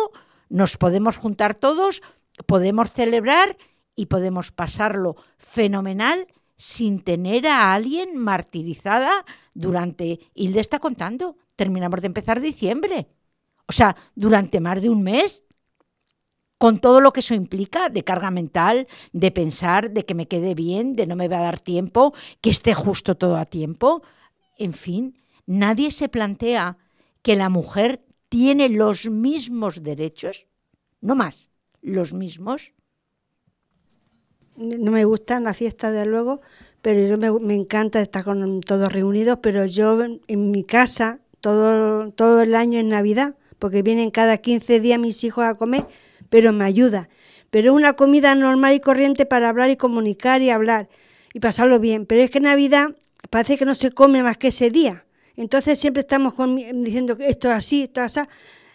nos 0.49 0.77
podemos 0.77 1.17
juntar 1.17 1.55
todos, 1.55 2.01
podemos 2.45 2.91
celebrar 2.91 3.57
y 3.95 4.07
podemos 4.07 4.51
pasarlo 4.51 5.15
fenomenal 5.37 6.27
sin 6.55 7.01
tener 7.03 7.47
a 7.47 7.73
alguien 7.73 8.17
martirizada 8.17 9.25
durante, 9.53 10.19
Hilde 10.33 10.59
está 10.59 10.79
contando, 10.79 11.37
terminamos 11.55 12.01
de 12.01 12.07
empezar 12.07 12.39
diciembre. 12.39 13.07
O 13.67 13.71
sea, 13.71 13.95
durante 14.15 14.59
más 14.59 14.81
de 14.81 14.89
un 14.89 15.03
mes, 15.03 15.43
con 16.63 16.79
todo 16.79 17.01
lo 17.01 17.11
que 17.11 17.19
eso 17.19 17.33
implica 17.33 17.89
de 17.89 18.05
carga 18.05 18.31
mental, 18.31 18.87
de 19.11 19.31
pensar, 19.31 19.91
de 19.91 20.05
que 20.05 20.15
me 20.15 20.29
quede 20.29 20.55
bien, 20.55 20.95
de 20.95 21.05
no 21.05 21.17
me 21.17 21.27
va 21.27 21.39
a 21.39 21.41
dar 21.41 21.59
tiempo, 21.59 22.13
que 22.39 22.51
esté 22.51 22.73
justo 22.73 23.15
todo 23.15 23.35
a 23.35 23.45
tiempo. 23.45 24.01
En 24.57 24.71
fin, 24.71 25.17
nadie 25.45 25.91
se 25.91 26.07
plantea 26.07 26.77
que 27.21 27.35
la 27.35 27.49
mujer 27.49 28.05
tiene 28.29 28.69
los 28.69 29.09
mismos 29.09 29.83
derechos, 29.83 30.47
no 31.01 31.15
más, 31.15 31.49
los 31.81 32.13
mismos. 32.13 32.71
No 34.55 34.89
me 34.91 35.03
gustan 35.03 35.43
las 35.43 35.57
fiestas, 35.57 35.91
de 35.91 36.05
luego, 36.05 36.39
pero 36.81 37.05
yo 37.05 37.17
me, 37.41 37.55
encanta 37.55 37.99
estar 37.99 38.23
con 38.23 38.61
todos 38.61 38.93
reunidos, 38.93 39.39
pero 39.41 39.65
yo 39.65 40.01
en 40.01 40.51
mi 40.51 40.63
casa 40.63 41.19
todo, 41.41 42.13
todo 42.13 42.41
el 42.41 42.55
año 42.55 42.79
en 42.79 42.87
Navidad, 42.87 43.35
porque 43.59 43.81
vienen 43.81 44.11
cada 44.11 44.37
15 44.37 44.79
días 44.79 44.97
mis 44.97 45.25
hijos 45.25 45.43
a 45.43 45.55
comer, 45.55 45.85
pero 46.33 46.51
me 46.51 46.65
ayuda. 46.65 47.09
Pero 47.51 47.69
es 47.69 47.75
una 47.75 47.93
comida 47.93 48.33
normal 48.33 48.73
y 48.73 48.79
corriente 48.79 49.27
para 49.27 49.49
hablar 49.49 49.69
y 49.69 49.75
comunicar 49.75 50.41
y 50.41 50.49
hablar 50.49 50.89
y 51.31 51.39
pasarlo 51.39 51.79
bien. 51.79 52.07
Pero 52.07 52.23
es 52.23 52.31
que 52.31 52.39
Navidad 52.39 52.95
parece 53.29 53.55
que 53.55 53.65
no 53.65 53.75
se 53.75 53.91
come 53.91 54.23
más 54.23 54.37
que 54.37 54.47
ese 54.47 54.71
día. 54.71 55.05
Entonces 55.35 55.77
siempre 55.77 55.99
estamos 55.99 56.33
diciendo 56.73 57.17
que 57.17 57.27
esto 57.27 57.51
es 57.51 57.53
así, 57.55 57.83
esto 57.83 58.01
es 58.01 58.17
así. 58.17 58.27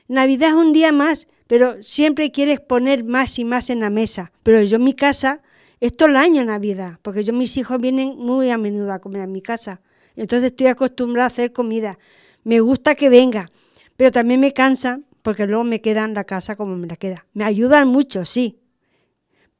Navidad 0.07 0.51
es 0.51 0.55
un 0.55 0.73
día 0.73 0.92
más, 0.92 1.27
pero 1.49 1.83
siempre 1.83 2.31
quieres 2.31 2.61
poner 2.61 3.03
más 3.03 3.40
y 3.40 3.44
más 3.44 3.71
en 3.71 3.81
la 3.81 3.90
mesa. 3.90 4.31
Pero 4.44 4.62
yo 4.62 4.77
en 4.77 4.85
mi 4.85 4.94
casa 4.94 5.42
es 5.81 5.97
todo 5.97 6.11
el 6.11 6.16
año 6.16 6.44
Navidad, 6.44 7.01
porque 7.03 7.25
yo 7.25 7.33
mis 7.33 7.57
hijos 7.57 7.81
vienen 7.81 8.16
muy 8.18 8.51
a 8.51 8.57
menudo 8.57 8.92
a 8.92 9.01
comer 9.01 9.23
a 9.23 9.27
mi 9.27 9.42
casa. 9.42 9.81
Entonces 10.14 10.53
estoy 10.53 10.68
acostumbrada 10.68 11.25
a 11.25 11.33
hacer 11.33 11.51
comida. 11.51 11.99
Me 12.44 12.61
gusta 12.61 12.94
que 12.94 13.09
venga, 13.09 13.51
pero 13.97 14.12
también 14.12 14.38
me 14.38 14.53
cansa 14.53 15.01
porque 15.23 15.47
luego 15.47 15.65
me 15.65 15.81
quedan 15.81 16.15
la 16.15 16.25
casa 16.25 16.57
como 16.57 16.77
me 16.77 16.87
la 16.87 16.97
queda. 16.97 17.27
Me 17.33 17.45
ayudan 17.45 17.89
mucho, 17.89 18.25
sí, 18.25 18.61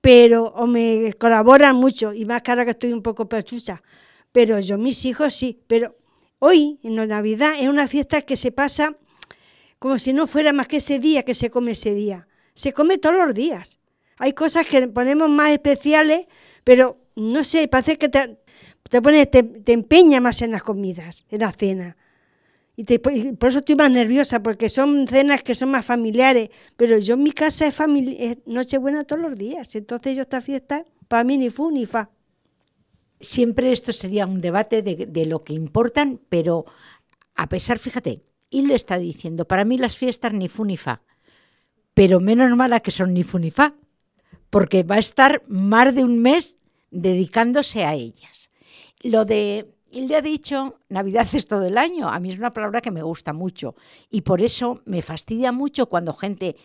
pero 0.01 0.47
o 0.47 0.67
me 0.67 1.13
colaboran 1.19 1.77
mucho 1.77 2.13
y 2.13 2.25
más 2.25 2.43
que 2.43 2.51
ahora 2.51 2.65
que 2.65 2.73
estoy 2.73 2.93
un 2.93 3.03
poco 3.03 3.29
pechucha. 3.29 3.83
Pero 4.33 4.61
yo, 4.61 4.79
mis 4.79 5.05
hijos 5.05 5.35
sí, 5.35 5.61
pero 5.67 5.97
hoy 6.39 6.79
en 6.83 6.97
la 6.97 7.07
Navidad 7.07 7.55
es 7.59 7.69
una 7.69 7.89
fiesta 7.89 8.23
que 8.23 8.37
se 8.37 8.53
pasa 8.53 8.97
como 9.79 9.99
si 9.99 10.13
no 10.13 10.27
fuera 10.27 10.53
más 10.53 10.69
que 10.69 10.79
ese 10.79 10.99
día 10.99 11.25
que 11.25 11.35
se 11.35 11.51
come 11.51 11.73
ese 11.73 11.95
día. 11.95 12.29
Se 12.55 12.73
come 12.73 12.99
todos 12.99 13.17
los 13.17 13.35
días. 13.35 13.79
Hay 14.17 14.33
cosas 14.33 14.67
que 14.67 14.89
ponemos 14.89 15.29
más 15.31 15.51
especiales, 15.51 16.27
pero 16.65 16.99
no 17.15 17.45
sé, 17.45 17.69
parece 17.69 17.97
que 17.97 18.09
te, 18.09 18.39
te, 18.89 19.01
pones, 19.01 19.31
te, 19.31 19.43
te 19.43 20.21
más 20.21 20.43
en 20.43 20.51
las 20.51 20.63
comidas, 20.63 21.25
en 21.31 21.41
la 21.41 21.53
cena. 21.53 21.97
Y, 22.81 22.85
por 22.99 23.49
eso 23.49 23.59
estoy 23.59 23.75
más 23.75 23.91
nerviosa, 23.91 24.41
porque 24.41 24.69
son 24.69 25.09
cenas 25.09 25.43
que 25.43 25.57
son 25.57 25.73
más 25.73 25.85
familiares. 25.85 26.51
Pero 26.77 26.97
yo 26.99 27.15
en 27.15 27.25
mi 27.25 27.33
casa 27.33 27.67
es, 27.67 27.77
es 28.19 28.39
Nochebuena 28.47 29.03
todos 29.03 29.21
los 29.21 29.37
días. 29.37 29.75
Entonces 29.75 30.17
yo 30.17 30.23
esta 30.23 30.41
fiesta, 30.41 30.85
para 31.09 31.25
mí 31.25 31.37
ni 31.39 31.51
fu 31.51 31.73
ni 31.73 31.87
fa. 31.87 32.11
Siempre 33.19 33.73
esto 33.73 33.93
sería 33.93 34.27
un 34.27 34.41
debate 34.41 34.83
de, 34.83 35.07
de 35.07 35.27
lo 35.27 35.43
que 35.43 35.55
importan, 35.55 36.21
pero 36.29 36.67
a 37.35 37.49
pesar, 37.49 37.81
fíjate, 37.81 38.23
Hilde 38.49 38.77
está 38.77 38.97
diciendo, 38.97 39.45
para 39.45 39.65
mí 39.65 39.77
las 39.77 39.97
fiestas 39.97 40.33
ni 40.33 40.47
fu 40.47 40.65
ni 40.65 40.77
fa. 40.77 41.03
Pero 41.95 42.21
menos 42.21 42.57
mala 42.57 42.79
que 42.79 42.93
son 42.93 43.13
ni 43.13 43.25
fu 43.25 43.41
ni 43.41 43.51
fa 43.51 43.75
porque 44.51 44.85
va 44.85 44.95
a 44.95 45.01
estar 45.01 45.43
más 45.49 45.93
de 45.97 46.05
un 46.05 46.21
mes 46.21 46.57
dedicándose 46.93 47.85
a 47.85 47.95
ellas. 47.95 48.51
Lo 49.03 49.25
de, 49.25 49.67
él 49.93 50.09
le 50.09 50.17
ha 50.17 50.23
dicho, 50.23 50.81
Navidad 50.89 51.27
es 51.33 51.47
todo 51.47 51.67
el 51.67 51.79
año, 51.79 52.09
a 52.09 52.21
mí 52.21 52.31
es 52.31 52.39
una 52.39 52.53
palabra 52.53 52.81
que 52.81 52.91
me 52.91 53.03
gusta 53.03 53.33
mucho 53.33 53.75
y 54.11 54.23
por 54.23 54.43
eso 54.43 54.83
me 54.85 55.03
fastidia 55.03 55.53
mucho 55.53 55.87
cuando 55.87 56.15
gente 56.15 56.57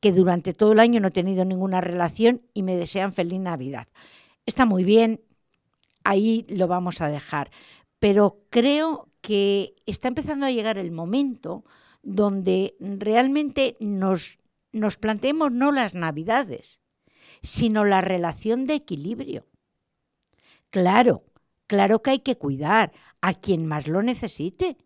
que 0.00 0.12
durante 0.12 0.52
todo 0.52 0.72
el 0.72 0.80
año 0.80 1.00
no 1.00 1.08
ha 1.08 1.12
tenido 1.12 1.44
ninguna 1.44 1.80
relación 1.80 2.42
y 2.52 2.62
me 2.62 2.76
desean 2.76 3.12
feliz 3.12 3.40
Navidad. 3.40 3.88
Está 4.46 4.66
muy 4.66 4.84
bien, 4.84 5.22
ahí 6.04 6.44
lo 6.48 6.68
vamos 6.68 7.00
a 7.00 7.08
dejar, 7.08 7.50
pero 7.98 8.42
creo 8.50 9.08
que 9.20 9.74
está 9.86 10.08
empezando 10.08 10.44
a 10.44 10.50
llegar 10.50 10.76
el 10.76 10.90
momento 10.90 11.64
donde 12.02 12.76
realmente 12.78 13.76
nos, 13.80 14.38
nos 14.72 14.96
planteemos 14.96 15.50
no 15.52 15.72
las 15.72 15.94
Navidades, 15.94 16.82
sino 17.42 17.84
la 17.84 18.00
relación 18.00 18.66
de 18.66 18.74
equilibrio. 18.74 19.46
Claro, 20.70 21.24
claro 21.66 22.02
que 22.02 22.10
hay 22.10 22.18
que 22.20 22.36
cuidar 22.36 22.92
a 23.20 23.34
quien 23.34 23.66
más 23.66 23.88
lo 23.88 24.02
necesite, 24.02 24.76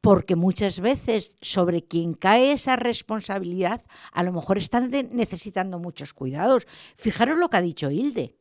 porque 0.00 0.34
muchas 0.34 0.80
veces 0.80 1.38
sobre 1.40 1.84
quien 1.84 2.14
cae 2.14 2.52
esa 2.52 2.76
responsabilidad 2.76 3.82
a 4.12 4.22
lo 4.24 4.32
mejor 4.32 4.58
están 4.58 4.90
necesitando 5.12 5.78
muchos 5.78 6.12
cuidados. 6.12 6.66
Fijaros 6.96 7.38
lo 7.38 7.48
que 7.48 7.56
ha 7.56 7.62
dicho 7.62 7.90
Hilde. 7.90 8.36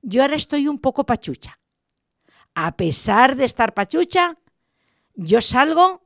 Yo 0.00 0.22
ahora 0.22 0.36
estoy 0.36 0.68
un 0.68 0.78
poco 0.78 1.04
pachucha. 1.04 1.58
A 2.54 2.76
pesar 2.76 3.34
de 3.34 3.44
estar 3.44 3.74
pachucha, 3.74 4.38
yo 5.14 5.40
salgo 5.40 6.02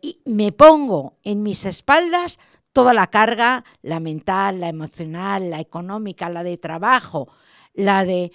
y 0.00 0.20
me 0.24 0.52
pongo 0.52 1.18
en 1.24 1.42
mis 1.42 1.64
espaldas 1.64 2.38
toda 2.72 2.94
la 2.94 3.08
carga, 3.08 3.64
la 3.82 3.98
mental, 3.98 4.60
la 4.60 4.68
emocional, 4.68 5.50
la 5.50 5.60
económica, 5.60 6.28
la 6.28 6.44
de 6.44 6.56
trabajo, 6.56 7.28
la 7.74 8.04
de 8.04 8.30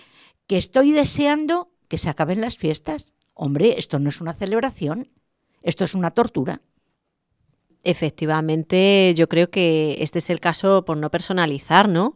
que 0.47 0.57
estoy 0.57 0.91
deseando 0.91 1.71
que 1.87 1.97
se 1.97 2.09
acaben 2.09 2.41
las 2.41 2.57
fiestas. 2.57 3.13
Hombre, 3.33 3.75
esto 3.77 3.99
no 3.99 4.09
es 4.09 4.21
una 4.21 4.33
celebración, 4.33 5.09
esto 5.61 5.85
es 5.85 5.93
una 5.93 6.11
tortura. 6.11 6.61
Efectivamente, 7.83 9.13
yo 9.15 9.29
creo 9.29 9.49
que 9.49 9.97
este 9.99 10.19
es 10.19 10.29
el 10.29 10.39
caso 10.39 10.85
por 10.85 10.97
no 10.97 11.11
personalizar, 11.11 11.87
¿no? 11.87 12.15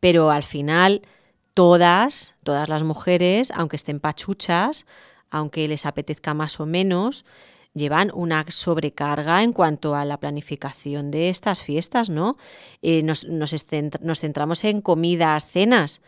Pero 0.00 0.30
al 0.30 0.42
final, 0.42 1.02
todas, 1.54 2.36
todas 2.42 2.68
las 2.68 2.82
mujeres, 2.82 3.50
aunque 3.50 3.76
estén 3.76 4.00
pachuchas, 4.00 4.86
aunque 5.30 5.68
les 5.68 5.86
apetezca 5.86 6.34
más 6.34 6.60
o 6.60 6.66
menos, 6.66 7.24
llevan 7.74 8.10
una 8.14 8.44
sobrecarga 8.48 9.42
en 9.42 9.52
cuanto 9.52 9.94
a 9.94 10.04
la 10.04 10.18
planificación 10.18 11.10
de 11.10 11.28
estas 11.28 11.62
fiestas, 11.62 12.10
¿no? 12.10 12.36
Eh, 12.82 13.02
nos, 13.02 13.26
centramos 14.20 14.64
en 14.64 14.80
comidas, 14.80 15.46
cenas, 15.46 16.00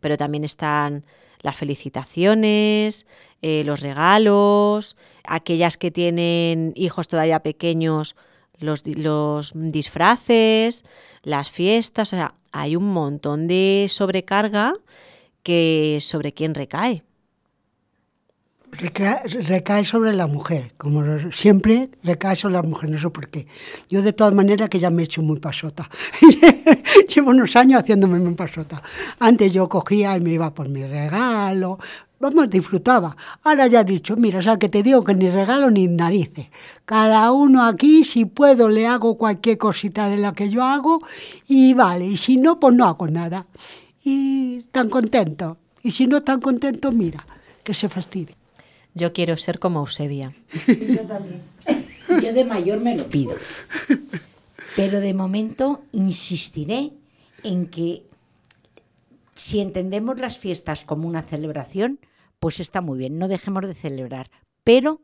pero 0.00 0.16
también 0.16 0.44
están 0.44 1.04
las 1.42 1.56
felicitaciones, 1.56 3.06
eh, 3.42 3.62
los 3.64 3.80
regalos, 3.80 4.96
aquellas 5.24 5.76
que 5.76 5.90
tienen 5.90 6.72
hijos 6.76 7.08
todavía 7.08 7.40
pequeños, 7.40 8.16
los, 8.58 8.86
los 8.86 9.52
disfraces, 9.54 10.84
las 11.22 11.50
fiestas, 11.50 12.12
o 12.12 12.16
sea, 12.16 12.34
hay 12.52 12.76
un 12.76 12.92
montón 12.92 13.46
de 13.46 13.86
sobrecarga 13.88 14.74
que 15.42 15.98
sobre 16.00 16.32
quién 16.32 16.54
recae 16.54 17.02
recae, 18.72 19.84
sobre 19.84 20.14
la 20.14 20.26
mujer, 20.26 20.72
como 20.78 21.02
siempre 21.30 21.90
recae 22.02 22.36
sobre 22.36 22.54
la 22.54 22.62
mujer, 22.62 22.90
no 22.90 22.98
sé 22.98 23.10
por 23.10 23.28
qué. 23.28 23.46
Yo 23.88 24.02
de 24.02 24.12
todas 24.12 24.34
maneras 24.34 24.68
que 24.68 24.78
ya 24.78 24.90
me 24.90 25.02
he 25.02 25.04
hecho 25.04 25.22
muy 25.22 25.38
pasota. 25.38 25.88
Llevo 27.14 27.30
unos 27.30 27.54
años 27.56 27.82
haciéndome 27.82 28.18
muy 28.18 28.34
pasota. 28.34 28.80
Antes 29.20 29.52
yo 29.52 29.68
cogía 29.68 30.16
y 30.16 30.20
me 30.20 30.32
iba 30.32 30.54
por 30.54 30.68
mi 30.68 30.84
regalo, 30.84 31.78
vamos, 32.18 32.48
disfrutaba. 32.48 33.14
Ahora 33.44 33.66
ya 33.66 33.82
he 33.82 33.84
dicho, 33.84 34.16
mira, 34.16 34.38
o 34.38 34.42
sea, 34.42 34.56
que 34.56 34.68
te 34.68 34.82
digo 34.82 35.04
que 35.04 35.14
ni 35.14 35.28
regalo 35.28 35.70
ni 35.70 35.86
narices. 35.86 36.48
Cada 36.84 37.30
uno 37.30 37.64
aquí, 37.64 38.04
si 38.04 38.24
puedo, 38.24 38.68
le 38.68 38.86
hago 38.86 39.18
cualquier 39.18 39.58
cosita 39.58 40.08
de 40.08 40.16
la 40.16 40.32
que 40.32 40.48
yo 40.48 40.64
hago 40.64 40.98
y 41.46 41.74
vale, 41.74 42.06
y 42.06 42.16
si 42.16 42.36
no, 42.36 42.58
pues 42.58 42.74
no 42.74 42.86
hago 42.86 43.06
nada. 43.06 43.46
Y 44.04 44.62
tan 44.72 44.88
contento. 44.88 45.58
Y 45.82 45.90
si 45.90 46.06
no 46.06 46.22
tan 46.22 46.40
contento, 46.40 46.90
mira, 46.90 47.26
que 47.62 47.74
se 47.74 47.88
fastidie. 47.88 48.41
Yo 48.94 49.12
quiero 49.12 49.36
ser 49.36 49.58
como 49.58 49.80
Eusebia. 49.80 50.34
Yo 50.66 51.02
también. 51.02 51.42
Yo 52.22 52.32
de 52.32 52.44
mayor 52.44 52.80
me 52.80 52.96
lo 52.96 53.08
pido. 53.08 53.34
Pero 54.76 55.00
de 55.00 55.14
momento 55.14 55.82
insistiré 55.92 56.92
en 57.42 57.66
que 57.66 58.02
si 59.34 59.60
entendemos 59.60 60.18
las 60.18 60.38
fiestas 60.38 60.84
como 60.84 61.08
una 61.08 61.22
celebración, 61.22 61.98
pues 62.38 62.60
está 62.60 62.80
muy 62.80 62.98
bien, 62.98 63.18
no 63.18 63.28
dejemos 63.28 63.66
de 63.66 63.74
celebrar, 63.74 64.30
pero 64.64 65.00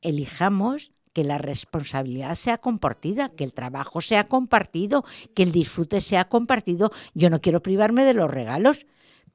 elijamos 0.00 0.92
que 1.12 1.24
la 1.24 1.38
responsabilidad 1.38 2.34
sea 2.36 2.58
compartida, 2.58 3.28
que 3.28 3.44
el 3.44 3.52
trabajo 3.52 4.00
sea 4.00 4.28
compartido, 4.28 5.04
que 5.34 5.42
el 5.42 5.52
disfrute 5.52 6.00
sea 6.00 6.28
compartido. 6.28 6.92
Yo 7.14 7.30
no 7.30 7.40
quiero 7.40 7.62
privarme 7.62 8.04
de 8.04 8.14
los 8.14 8.30
regalos, 8.30 8.86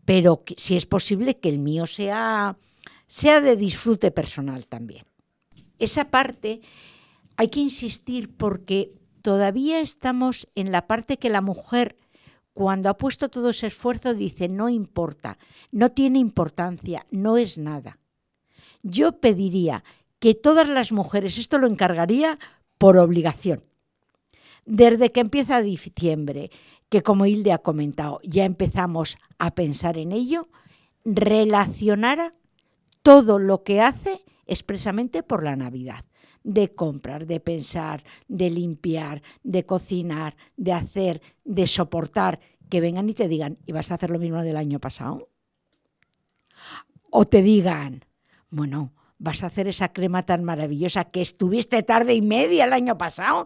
pero 0.05 0.43
si 0.58 0.77
es 0.77 0.86
posible 0.86 1.38
que 1.38 1.49
el 1.49 1.60
mío 1.60 1.86
sea 1.86 2.58
sea 3.07 3.41
de 3.41 3.55
disfrute 3.55 4.11
personal 4.11 4.67
también. 4.67 5.05
Esa 5.79 6.09
parte 6.09 6.61
hay 7.37 7.49
que 7.49 7.59
insistir 7.59 8.35
porque 8.35 8.93
todavía 9.21 9.79
estamos 9.79 10.47
en 10.55 10.71
la 10.71 10.87
parte 10.87 11.17
que 11.17 11.29
la 11.29 11.41
mujer, 11.41 11.97
cuando 12.53 12.89
ha 12.89 12.97
puesto 12.97 13.29
todo 13.29 13.49
ese 13.49 13.67
esfuerzo, 13.67 14.13
dice, 14.13 14.47
no 14.47 14.69
importa, 14.69 15.37
no 15.71 15.91
tiene 15.91 16.19
importancia, 16.19 17.05
no 17.11 17.37
es 17.37 17.57
nada. 17.57 17.99
Yo 18.83 19.19
pediría 19.19 19.83
que 20.19 20.35
todas 20.35 20.69
las 20.69 20.91
mujeres, 20.91 21.37
esto 21.37 21.57
lo 21.57 21.67
encargaría 21.67 22.39
por 22.77 22.97
obligación, 22.97 23.63
desde 24.65 25.11
que 25.11 25.19
empieza 25.19 25.61
diciembre, 25.61 26.51
que 26.89 27.03
como 27.03 27.25
Hilde 27.25 27.51
ha 27.51 27.59
comentado, 27.59 28.19
ya 28.23 28.45
empezamos 28.45 29.17
a 29.37 29.53
pensar 29.53 29.97
en 29.97 30.11
ello, 30.11 30.47
relacionara 31.03 32.33
todo 33.05 33.37
lo 33.37 33.61
que 33.61 33.81
hace 33.81 34.25
expresamente 34.47 35.21
por 35.21 35.43
la 35.43 35.55
Navidad. 35.55 36.05
De 36.43 36.73
comprar, 36.73 37.27
de 37.27 37.39
pensar, 37.39 38.03
de 38.27 38.49
limpiar, 38.49 39.21
de 39.43 39.63
cocinar, 39.63 40.35
de 40.57 40.73
hacer, 40.73 41.21
de 41.43 41.67
soportar, 41.67 42.39
que 42.67 42.81
vengan 42.81 43.07
y 43.07 43.13
te 43.13 43.27
digan, 43.27 43.59
¿y 43.67 43.73
vas 43.73 43.91
a 43.91 43.95
hacer 43.95 44.09
lo 44.09 44.17
mismo 44.17 44.41
del 44.41 44.57
año 44.57 44.79
pasado? 44.79 45.29
O 47.11 47.25
te 47.25 47.43
digan, 47.43 48.05
bueno, 48.49 48.91
vas 49.19 49.43
a 49.43 49.47
hacer 49.47 49.67
esa 49.67 49.93
crema 49.93 50.25
tan 50.25 50.43
maravillosa 50.43 51.05
que 51.05 51.21
estuviste 51.21 51.83
tarde 51.83 52.15
y 52.15 52.23
media 52.23 52.65
el 52.65 52.73
año 52.73 52.97
pasado 52.97 53.45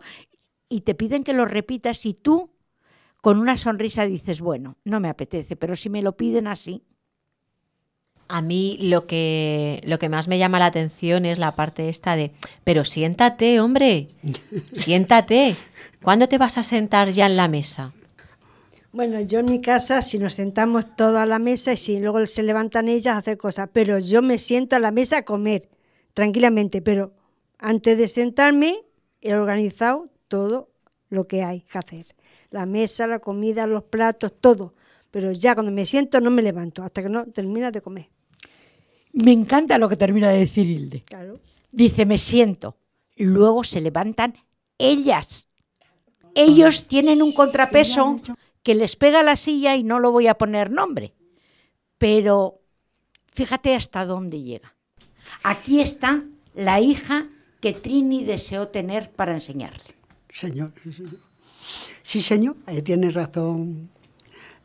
y 0.69 0.81
te 0.81 0.95
piden 0.95 1.25
que 1.25 1.33
lo 1.33 1.43
repitas 1.43 2.05
y 2.05 2.13
tú 2.13 2.55
con 3.21 3.37
una 3.37 3.57
sonrisa 3.57 4.05
dices, 4.05 4.39
bueno, 4.39 4.77
no 4.85 5.01
me 5.01 5.09
apetece, 5.09 5.57
pero 5.57 5.75
si 5.75 5.89
me 5.89 6.01
lo 6.01 6.15
piden 6.15 6.47
así, 6.47 6.85
A 8.29 8.41
mí 8.41 8.77
lo 8.79 9.07
que, 9.07 9.81
lo 9.83 9.99
que 9.99 10.07
más 10.07 10.27
me 10.27 10.37
llama 10.37 10.59
la 10.59 10.67
atención 10.67 11.25
es 11.25 11.39
la 11.39 11.55
parte 11.55 11.89
esta 11.89 12.15
de, 12.15 12.31
pero 12.63 12.85
siéntate, 12.85 13.59
hombre, 13.59 14.07
siéntate. 14.71 15.55
¿Cuándo 16.01 16.29
te 16.29 16.37
vas 16.37 16.57
a 16.57 16.63
sentar 16.63 17.09
ya 17.09 17.25
en 17.25 17.35
la 17.35 17.47
mesa? 17.47 17.91
Bueno, 18.91 19.19
yo 19.21 19.39
en 19.39 19.45
mi 19.45 19.61
casa, 19.61 20.01
si 20.01 20.17
nos 20.17 20.35
sentamos 20.35 20.95
todos 20.95 21.17
a 21.17 21.25
la 21.25 21.37
mesa 21.37 21.73
y 21.73 21.77
si 21.77 21.99
luego 21.99 22.25
se 22.25 22.41
levantan 22.41 22.87
ellas 22.87 23.15
a 23.15 23.19
hacer 23.19 23.37
cosas, 23.37 23.69
pero 23.73 23.99
yo 23.99 24.21
me 24.21 24.37
siento 24.37 24.75
a 24.75 24.79
la 24.79 24.91
mesa 24.91 25.17
a 25.17 25.25
comer 25.25 25.69
tranquilamente, 26.13 26.81
pero 26.81 27.13
antes 27.59 27.97
de 27.97 28.07
sentarme 28.07 28.79
he 29.21 29.35
organizado 29.35 30.09
todo 30.27 30.71
lo 31.09 31.27
que 31.27 31.43
hay 31.43 31.61
que 31.61 31.77
hacer. 31.77 32.15
La 32.49 32.65
mesa, 32.65 33.05
la 33.05 33.19
comida, 33.19 33.67
los 33.67 33.83
platos, 33.83 34.33
todo. 34.39 34.73
Pero 35.11 35.31
ya 35.31 35.53
cuando 35.53 35.71
me 35.71 35.85
siento 35.85 36.21
no 36.21 36.31
me 36.31 36.41
levanto 36.41 36.83
hasta 36.83 37.03
que 37.03 37.09
no 37.09 37.25
termina 37.25 37.71
de 37.71 37.81
comer. 37.81 38.09
Me 39.13 39.31
encanta 39.31 39.77
lo 39.77 39.89
que 39.89 39.97
termina 39.97 40.29
de 40.29 40.39
decir 40.39 40.65
Hilde. 40.65 41.03
Claro. 41.03 41.39
Dice, 41.71 42.05
me 42.05 42.17
siento. 42.17 42.77
Luego 43.15 43.63
se 43.63 43.81
levantan 43.81 44.35
ellas. 44.77 45.47
Ellos 46.35 46.87
tienen 46.87 47.21
un 47.21 47.33
contrapeso 47.33 48.17
que 48.63 48.75
les 48.75 48.95
pega 48.95 49.21
a 49.21 49.23
la 49.23 49.35
silla 49.35 49.75
y 49.75 49.83
no 49.83 49.99
lo 49.99 50.11
voy 50.11 50.27
a 50.27 50.37
poner 50.37 50.71
nombre. 50.71 51.13
Pero 51.97 52.61
fíjate 53.33 53.75
hasta 53.75 54.05
dónde 54.05 54.41
llega. 54.41 54.75
Aquí 55.43 55.81
está 55.81 56.23
la 56.55 56.79
hija 56.79 57.27
que 57.59 57.73
Trini 57.73 58.23
deseó 58.23 58.69
tener 58.69 59.11
para 59.11 59.33
enseñarle. 59.33 59.95
Señor, 60.33 60.71
sí, 60.83 60.93
señor. 60.93 61.19
Sí, 62.03 62.21
señor, 62.21 62.55
ahí 62.65 62.81
tiene 62.81 63.11
razón, 63.11 63.89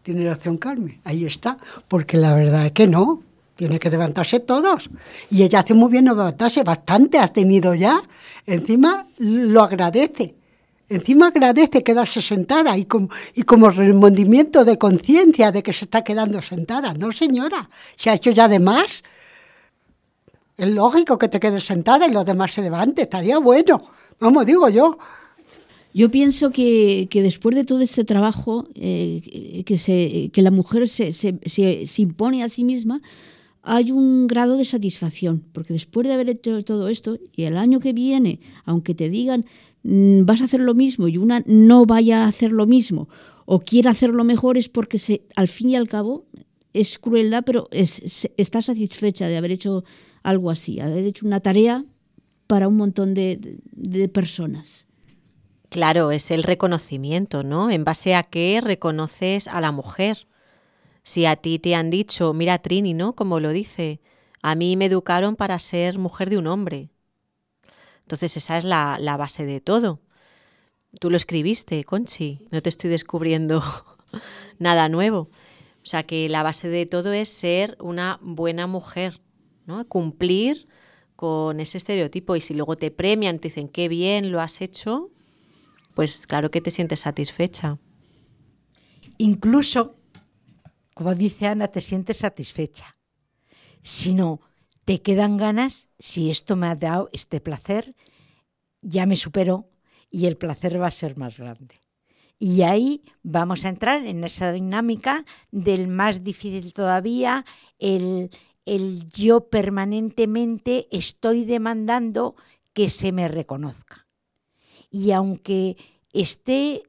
tiene 0.02 0.28
razón 0.28 0.57
Carmen, 0.59 1.00
ahí 1.04 1.24
está, 1.24 1.59
porque 1.88 2.16
la 2.16 2.35
verdad 2.35 2.66
es 2.66 2.72
que 2.72 2.87
no, 2.87 3.22
tiene 3.55 3.79
que 3.79 3.90
levantarse 3.90 4.40
todos. 4.40 4.90
Y 5.31 5.43
ella 5.43 5.61
hace 5.61 5.75
muy 5.75 5.90
bien 5.90 6.07
levantarse, 6.07 6.62
bastante 6.62 7.19
ha 7.19 7.29
tenido 7.29 7.75
ya, 7.75 8.01
encima 8.47 9.07
lo 9.19 9.62
agradece. 9.62 10.35
Encima 10.88 11.29
agradece 11.29 11.83
quedarse 11.83 12.21
sentada 12.21 12.77
y 12.77 12.85
como, 12.85 13.09
y 13.35 13.43
como 13.43 13.71
remordimiento 13.71 14.64
de 14.67 14.77
conciencia 14.77 15.51
de 15.51 15.62
que 15.62 15.73
se 15.73 15.87
está 15.87 16.05
quedando 16.05 16.43
sentada. 16.43 16.93
No, 16.93 17.11
señora, 17.11 17.71
se 17.97 18.11
ha 18.11 18.14
hecho 18.14 18.31
ya 18.33 18.49
de 18.49 18.59
más. 18.59 19.03
Es 20.59 20.69
lógico 20.69 21.17
que 21.17 21.29
te 21.29 21.40
quedes 21.40 21.64
sentada 21.64 22.07
y 22.07 22.12
los 22.12 22.27
demás 22.27 22.53
se 22.53 22.61
levanten, 22.61 23.05
estaría 23.05 23.38
bueno. 23.38 23.83
Vamos, 24.21 24.45
digo 24.45 24.69
yo. 24.69 24.99
Yo 25.95 26.11
pienso 26.11 26.51
que, 26.51 27.09
que 27.09 27.23
después 27.23 27.55
de 27.55 27.64
todo 27.64 27.81
este 27.81 28.05
trabajo 28.05 28.69
eh, 28.75 29.62
que, 29.64 29.79
se, 29.79 30.29
que 30.33 30.43
la 30.43 30.51
mujer 30.51 30.87
se, 30.88 31.12
se, 31.12 31.38
se 31.47 32.03
impone 32.03 32.43
a 32.43 32.49
sí 32.49 32.64
misma, 32.64 33.01
hay 33.64 33.90
un 33.90 34.27
grado 34.27 34.57
de 34.57 34.64
satisfacción, 34.64 35.42
porque 35.53 35.72
después 35.72 36.07
de 36.07 36.12
haber 36.14 36.29
hecho 36.29 36.62
todo 36.64 36.88
esto, 36.88 37.18
y 37.35 37.44
el 37.44 37.57
año 37.57 37.81
que 37.81 37.92
viene, 37.92 38.40
aunque 38.64 38.94
te 38.94 39.09
digan 39.11 39.44
mm, 39.83 40.24
vas 40.24 40.40
a 40.40 40.44
hacer 40.44 40.61
lo 40.61 40.74
mismo 40.74 41.09
y 41.09 41.16
una 41.16 41.42
no 41.46 41.87
vaya 41.87 42.24
a 42.24 42.29
hacer 42.29 42.53
lo 42.53 42.66
mismo 42.66 43.09
o 43.46 43.61
quiera 43.61 43.90
hacerlo 43.90 44.24
mejor, 44.24 44.57
es 44.59 44.68
porque 44.68 44.98
se, 44.98 45.22
al 45.37 45.48
fin 45.48 45.70
y 45.70 45.77
al 45.77 45.88
cabo 45.88 46.27
es 46.72 46.98
crueldad, 46.98 47.42
pero 47.44 47.68
es, 47.70 48.29
está 48.37 48.62
satisfecha 48.62 49.29
de 49.29 49.37
haber 49.37 49.53
hecho 49.53 49.85
algo 50.22 50.50
así, 50.50 50.81
haber 50.81 51.05
hecho 51.05 51.27
una 51.27 51.40
tarea 51.40 51.85
para 52.46 52.68
un 52.68 52.77
montón 52.77 53.14
de, 53.14 53.37
de- 53.37 53.59
de 53.72 54.09
personas. 54.09 54.87
Claro, 55.70 56.11
es 56.12 56.31
el 56.31 56.42
reconocimiento, 56.42 57.42
¿no? 57.42 57.70
En 57.70 57.85
base 57.85 58.14
a 58.14 58.22
qué 58.22 58.61
reconoces 58.62 59.48
a 59.48 59.61
la 59.61 59.72
mujer. 59.72 60.27
Si 61.05 61.27
a 61.27 61.37
ti 61.37 61.59
te 61.59 61.75
han 61.75 61.90
dicho, 61.90 62.33
mira 62.33 62.59
Trini, 62.59 62.95
¿no? 62.95 63.14
Como 63.14 63.38
lo 63.38 63.51
dice, 63.51 64.01
a 64.43 64.55
mí 64.55 64.77
me 64.77 64.87
educaron 64.87 65.37
para 65.37 65.59
ser 65.59 65.99
mujer 65.99 66.31
de 66.31 66.38
un 66.38 66.47
hombre. 66.47 66.90
Entonces 68.03 68.37
esa 68.37 68.59
es 68.59 68.64
la, 68.64 69.17
base 69.19 69.45
de 69.45 69.61
todo. 69.61 70.01
Tú 71.01 71.11
lo 71.11 71.17
escribiste, 71.17 71.85
Conchi, 71.85 72.47
no 72.51 72.62
te 72.62 72.71
estoy 72.71 72.90
descubriendo 72.90 73.62
nada 74.59 74.88
nuevo. 74.88 75.31
O 75.83 75.87
sea 75.87 76.05
que 76.05 76.29
la 76.29 76.43
base 76.43 76.69
de 76.69 76.87
todo 76.87 77.12
es 77.12 77.29
ser 77.29 77.77
una 77.81 78.19
buena 78.23 78.67
mujer, 78.67 79.21
¿no? 79.67 79.87
Cumplir 79.87 80.69
con 81.17 81.61
ese 81.61 81.79
estereotipo 81.79 82.35
y 82.35 82.40
si 82.40 82.55
luego 82.55 82.77
te 82.77 82.90
premian, 82.90 83.38
te 83.38 83.49
dicen 83.49 83.69
qué 83.69 83.88
bien 83.88 84.33
lo 84.33 84.40
has 84.40 84.62
hecho, 84.62 85.11
pues 85.95 86.27
claro 86.27 86.51
que 86.51 86.62
te 86.62 86.71
sientes 86.71 87.01
satisfecha. 87.01 87.79
Incluso, 89.19 89.97
como 90.94 91.14
dice 91.14 91.46
Ana, 91.46 91.68
te 91.68 91.80
sientes 91.80 92.18
satisfecha. 92.18 92.96
Si 93.83 94.14
no, 94.14 94.40
te 94.85 95.02
quedan 95.02 95.37
ganas, 95.37 95.88
si 95.98 96.30
esto 96.30 96.57
me 96.57 96.68
ha 96.68 96.76
dado 96.76 97.11
este 97.12 97.40
placer, 97.40 97.94
ya 98.80 99.07
me 99.07 99.16
superó 99.16 99.68
y 100.11 100.26
el 100.26 100.37
placer 100.37 100.80
va 100.80 100.87
a 100.87 100.92
ser 100.92 101.16
más 101.16 101.37
grande. 101.37 101.80
Y 102.38 102.62
ahí 102.62 103.02
vamos 103.22 103.64
a 103.64 103.68
entrar 103.68 104.04
en 104.04 104.22
esa 104.24 104.52
dinámica 104.52 105.24
del 105.50 105.88
más 105.88 106.22
difícil 106.22 106.72
todavía, 106.74 107.44
el, 107.78 108.30
el 108.64 109.09
yo 109.09 109.48
permanentemente 109.48 110.88
estoy 110.90 111.44
demandando 111.44 112.37
que 112.72 112.90
se 112.90 113.12
me 113.12 113.28
reconozca. 113.28 114.07
Y 114.90 115.12
aunque 115.12 115.76
esté 116.12 116.83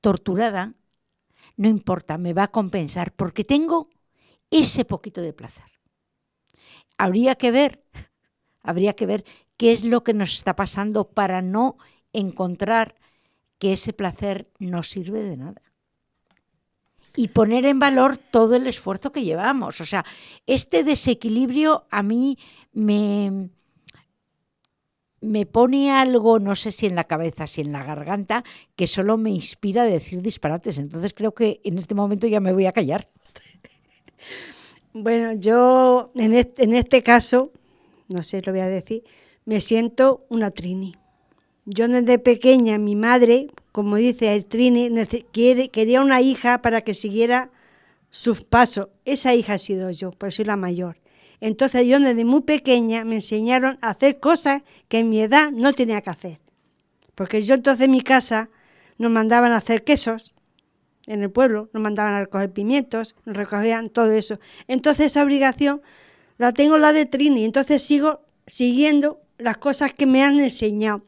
torturada, 0.00 0.74
no 1.56 1.68
importa, 1.68 2.18
me 2.18 2.32
va 2.32 2.44
a 2.44 2.50
compensar 2.50 3.12
porque 3.12 3.44
tengo 3.44 3.88
ese 4.50 4.84
poquito 4.84 5.20
de 5.20 5.32
placer. 5.32 5.64
Habría 6.98 7.34
que 7.34 7.50
ver, 7.50 7.84
habría 8.62 8.94
que 8.94 9.06
ver 9.06 9.24
qué 9.56 9.72
es 9.72 9.84
lo 9.84 10.04
que 10.04 10.14
nos 10.14 10.34
está 10.34 10.56
pasando 10.56 11.08
para 11.08 11.42
no 11.42 11.76
encontrar 12.12 12.96
que 13.58 13.72
ese 13.72 13.92
placer 13.92 14.50
no 14.58 14.82
sirve 14.82 15.20
de 15.22 15.36
nada. 15.36 15.62
Y 17.16 17.28
poner 17.28 17.64
en 17.66 17.78
valor 17.78 18.16
todo 18.16 18.56
el 18.56 18.66
esfuerzo 18.66 19.12
que 19.12 19.22
llevamos. 19.22 19.80
O 19.80 19.84
sea, 19.84 20.04
este 20.46 20.82
desequilibrio 20.82 21.86
a 21.90 22.02
mí 22.02 22.38
me, 22.72 23.50
me 25.24 25.46
pone 25.46 25.90
algo, 25.90 26.38
no 26.38 26.54
sé 26.54 26.72
si 26.72 26.86
en 26.86 26.94
la 26.94 27.04
cabeza, 27.04 27.46
si 27.46 27.60
en 27.62 27.72
la 27.72 27.82
garganta, 27.82 28.44
que 28.76 28.86
solo 28.86 29.16
me 29.16 29.30
inspira 29.30 29.82
a 29.82 29.86
decir 29.86 30.22
disparates. 30.22 30.78
Entonces 30.78 31.12
creo 31.14 31.34
que 31.34 31.60
en 31.64 31.78
este 31.78 31.94
momento 31.94 32.26
ya 32.26 32.40
me 32.40 32.52
voy 32.52 32.66
a 32.66 32.72
callar. 32.72 33.08
Bueno, 34.92 35.32
yo 35.32 36.12
en 36.14 36.34
este, 36.34 36.62
en 36.62 36.74
este 36.74 37.02
caso, 37.02 37.50
no 38.08 38.22
sé, 38.22 38.42
lo 38.44 38.52
voy 38.52 38.60
a 38.60 38.68
decir, 38.68 39.02
me 39.44 39.60
siento 39.60 40.24
una 40.28 40.52
Trini. 40.52 40.92
Yo 41.66 41.88
desde 41.88 42.18
pequeña, 42.18 42.78
mi 42.78 42.94
madre, 42.94 43.48
como 43.72 43.96
dice 43.96 44.34
el 44.34 44.46
Trini, 44.46 44.90
quiere, 45.32 45.70
quería 45.70 46.00
una 46.00 46.20
hija 46.20 46.62
para 46.62 46.82
que 46.82 46.94
siguiera 46.94 47.50
sus 48.10 48.42
pasos. 48.42 48.88
Esa 49.04 49.34
hija 49.34 49.54
he 49.54 49.58
sido 49.58 49.90
yo, 49.90 50.12
pues 50.12 50.36
soy 50.36 50.44
la 50.44 50.56
mayor. 50.56 50.96
Entonces 51.46 51.86
yo 51.86 52.00
desde 52.00 52.24
muy 52.24 52.40
pequeña 52.40 53.04
me 53.04 53.16
enseñaron 53.16 53.76
a 53.82 53.90
hacer 53.90 54.18
cosas 54.18 54.62
que 54.88 55.00
en 55.00 55.10
mi 55.10 55.20
edad 55.20 55.50
no 55.52 55.74
tenía 55.74 56.00
que 56.00 56.08
hacer. 56.08 56.40
Porque 57.14 57.42
yo 57.42 57.54
entonces 57.54 57.84
en 57.84 57.90
mi 57.90 58.00
casa 58.00 58.48
nos 58.96 59.12
mandaban 59.12 59.52
a 59.52 59.58
hacer 59.58 59.84
quesos, 59.84 60.36
en 61.06 61.22
el 61.22 61.30
pueblo, 61.30 61.68
nos 61.74 61.82
mandaban 61.82 62.14
a 62.14 62.20
recoger 62.20 62.50
pimientos, 62.50 63.14
nos 63.26 63.36
recogían 63.36 63.90
todo 63.90 64.10
eso. 64.12 64.40
Entonces 64.68 65.04
esa 65.04 65.22
obligación 65.22 65.82
la 66.38 66.52
tengo 66.54 66.78
la 66.78 66.94
de 66.94 67.04
Trini, 67.04 67.44
entonces 67.44 67.82
sigo 67.82 68.22
siguiendo 68.46 69.20
las 69.36 69.58
cosas 69.58 69.92
que 69.92 70.06
me 70.06 70.22
han 70.22 70.40
enseñado. 70.40 71.04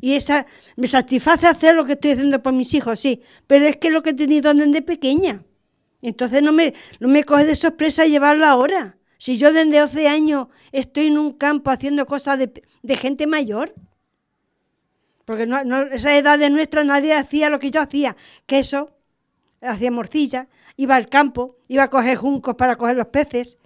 Y 0.00 0.12
esa 0.12 0.46
me 0.76 0.86
satisface 0.86 1.48
hacer 1.48 1.74
lo 1.74 1.84
que 1.84 1.94
estoy 1.94 2.12
haciendo 2.12 2.40
por 2.40 2.52
mis 2.52 2.74
hijos, 2.74 3.00
sí, 3.00 3.22
pero 3.48 3.66
es 3.66 3.78
que 3.78 3.90
lo 3.90 4.02
que 4.02 4.10
he 4.10 4.14
tenido 4.14 4.54
desde 4.54 4.82
pequeña. 4.82 5.42
Entonces 6.00 6.44
no 6.44 6.52
me, 6.52 6.74
no 7.00 7.08
me 7.08 7.24
coge 7.24 7.44
de 7.44 7.56
sorpresa 7.56 8.06
llevarlo 8.06 8.46
ahora. 8.46 8.99
Si 9.20 9.36
yo 9.36 9.52
desde 9.52 9.82
11 9.82 10.08
años 10.08 10.48
estoy 10.72 11.08
en 11.08 11.18
un 11.18 11.32
campo 11.32 11.70
haciendo 11.70 12.06
cosas 12.06 12.38
de, 12.38 12.96
gente 12.96 13.26
mayor. 13.26 13.74
Porque 15.26 15.44
no, 15.44 15.58
esa 15.92 16.16
edad 16.16 16.38
de 16.38 16.48
nuestra 16.48 16.84
nadie 16.84 17.12
hacía 17.12 17.50
lo 17.50 17.58
que 17.58 17.70
yo 17.70 17.82
hacía. 17.82 18.16
Queso, 18.46 18.96
hacía 19.60 19.90
morcilla, 19.90 20.48
iba 20.78 20.96
al 20.96 21.10
campo, 21.10 21.58
iba 21.68 21.82
a 21.82 21.90
coger 21.90 22.16
juncos 22.16 22.54
para 22.54 22.76
coger 22.76 22.96
los 22.96 23.08
peces. 23.08 23.58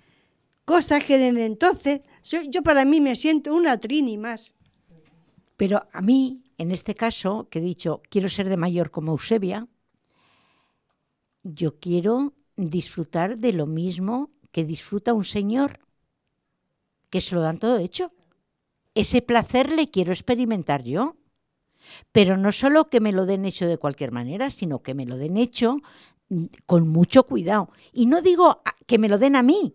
Cosas 0.65 1.05
que 1.05 1.19
desde 1.19 1.47
entonces, 1.47 2.01
yo 2.49 2.65
para 2.65 2.85
mí 2.85 3.01
me 3.01 3.15
siento 3.15 3.55
una 3.55 3.79
trini 3.79 4.19
más. 4.19 4.55
Pero 5.57 5.87
a 5.93 6.03
mí, 6.03 6.43
en 6.59 6.73
este 6.73 6.97
caso, 6.97 7.47
que 7.49 7.61
he 7.61 7.63
dicho, 7.63 8.03
quiero 8.11 8.29
ser 8.29 8.49
de 8.49 8.57
mayor 8.57 8.91
como 8.91 9.13
Eusebia, 9.13 9.69
yo 11.45 11.79
quiero 11.79 12.33
disfrutar 12.57 13.39
de 13.39 13.53
lo 13.53 13.67
mismo 13.67 14.34
que 14.55 14.65
disfruta 14.65 15.15
un 15.15 15.25
señor, 15.25 15.81
que 17.11 17.21
se 17.21 17.35
lo 17.35 17.41
dan 17.41 17.59
todo 17.59 17.79
hecho. 17.79 18.13
Ese 18.95 19.21
placer 19.21 19.73
le 19.73 19.91
quiero 19.91 20.13
experimentar 20.13 20.85
yo. 20.85 21.17
Pero 22.13 22.37
no 22.37 22.53
solo 22.53 22.89
que 22.89 23.01
me 23.01 23.11
lo 23.11 23.27
den 23.27 23.47
hecho 23.47 23.67
de 23.67 23.79
cualquier 23.79 24.13
manera, 24.13 24.53
sino 24.53 24.81
que 24.81 24.95
me 24.95 25.07
lo 25.07 25.17
den 25.17 25.37
hecho 25.37 25.79
mm, 26.29 26.45
con 26.67 26.87
mucho 26.87 27.25
cuidado. 27.25 27.71
Y 27.93 28.07
no 28.07 28.23
digo 28.23 28.63
que 28.87 28.99
me 28.99 29.09
lo 29.09 29.19
den 29.19 29.35
a 29.35 29.43
mí, 29.43 29.75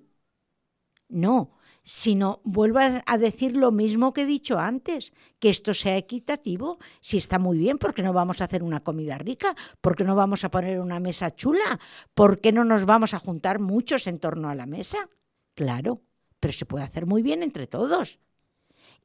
no, 1.09 1.58
sino 1.91 2.39
vuelvo 2.43 2.77
a 3.03 3.17
decir 3.17 3.57
lo 3.57 3.71
mismo 3.71 4.13
que 4.13 4.21
he 4.21 4.25
dicho 4.27 4.59
antes, 4.59 5.11
que 5.39 5.49
esto 5.49 5.73
sea 5.73 5.97
equitativo. 5.97 6.77
Si 7.01 7.17
está 7.17 7.39
muy 7.39 7.57
bien, 7.57 7.79
¿por 7.79 7.95
qué 7.95 8.03
no 8.03 8.13
vamos 8.13 8.41
a 8.41 8.43
hacer 8.43 8.61
una 8.61 8.81
comida 8.81 9.17
rica? 9.17 9.55
¿Por 9.81 9.95
qué 9.95 10.03
no 10.03 10.15
vamos 10.15 10.43
a 10.43 10.51
poner 10.51 10.79
una 10.81 10.99
mesa 10.99 11.33
chula? 11.35 11.79
¿Por 12.13 12.41
qué 12.41 12.51
no 12.51 12.63
nos 12.63 12.85
vamos 12.85 13.15
a 13.15 13.19
juntar 13.19 13.57
muchos 13.57 14.05
en 14.05 14.19
torno 14.19 14.49
a 14.49 14.53
la 14.53 14.67
mesa? 14.67 15.09
Claro, 15.55 16.03
pero 16.39 16.53
se 16.53 16.67
puede 16.67 16.83
hacer 16.83 17.07
muy 17.07 17.23
bien 17.23 17.41
entre 17.41 17.65
todos. 17.65 18.19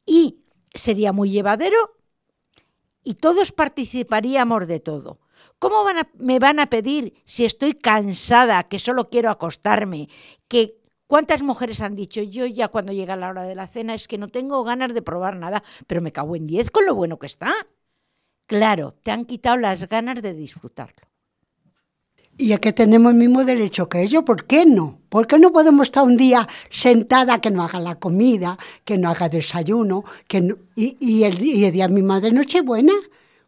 Y 0.05 0.45
sería 0.75 1.15
muy 1.15 1.31
llevadero 1.31 1.97
y 3.03 3.15
todos 3.15 3.51
participaríamos 3.51 4.67
de 4.67 4.81
todo. 4.81 5.21
¿Cómo 5.59 5.87
me 6.19 6.39
van 6.39 6.61
a 6.61 6.67
pedir 6.67 7.15
si 7.25 7.47
estoy 7.47 7.73
cansada, 7.73 8.65
que 8.65 8.79
solo 8.79 9.09
quiero 9.09 9.31
acostarme? 9.31 10.11
Que 10.49 10.84
¿Cuántas 11.07 11.43
mujeres 11.43 11.81
han 11.81 11.97
dicho 11.97 12.23
yo 12.23 12.47
ya 12.47 12.69
cuando 12.69 12.93
llega 12.93 13.17
la 13.17 13.29
hora 13.29 13.43
de 13.45 13.55
la 13.55 13.67
cena 13.67 13.95
es 13.95 14.09
que 14.09 14.19
no 14.19 14.29
tengo 14.29 14.65
ganas 14.65 14.95
de 14.95 15.03
probar 15.03 15.37
nada, 15.37 15.63
pero 15.87 16.01
me 16.01 16.13
cago 16.13 16.35
en 16.37 16.47
diez 16.47 16.71
con 16.71 16.87
lo 16.87 16.95
bueno 16.95 17.19
que 17.19 17.27
está? 17.27 17.55
Claro, 18.47 18.95
te 19.03 19.11
han 19.11 19.25
quitado 19.25 19.57
las 19.57 19.89
ganas 19.89 20.23
de 20.23 20.35
disfrutarlo. 20.35 21.09
Y 22.37 22.53
es 22.53 22.59
que 22.59 22.73
tenemos 22.73 23.13
el 23.13 23.19
mismo 23.19 23.45
derecho 23.45 23.89
que 23.89 24.03
ellos, 24.03 24.25
¿por 24.25 24.45
qué 24.47 24.67
no? 24.67 24.99
¿Por 25.09 25.27
qué 25.29 25.39
no 25.39 25.53
podemos 25.53 25.87
estar 25.87 26.03
un 26.03 26.17
día 26.17 26.49
sentada 26.69 27.41
que 27.41 27.51
no 27.51 27.63
haga 27.63 27.79
la 27.79 27.95
comida, 27.95 28.59
que 28.85 28.99
no 28.99 29.09
haga 29.09 29.29
desayuno, 29.29 30.03
que 30.27 30.41
no- 30.41 30.57
y, 30.75 30.97
y 30.99 31.25
el, 31.25 31.41
y 31.41 31.65
el 31.65 31.73
día 31.73 31.87
mismo 31.89 32.21
de 32.21 32.33
Nochebuena? 32.33 32.93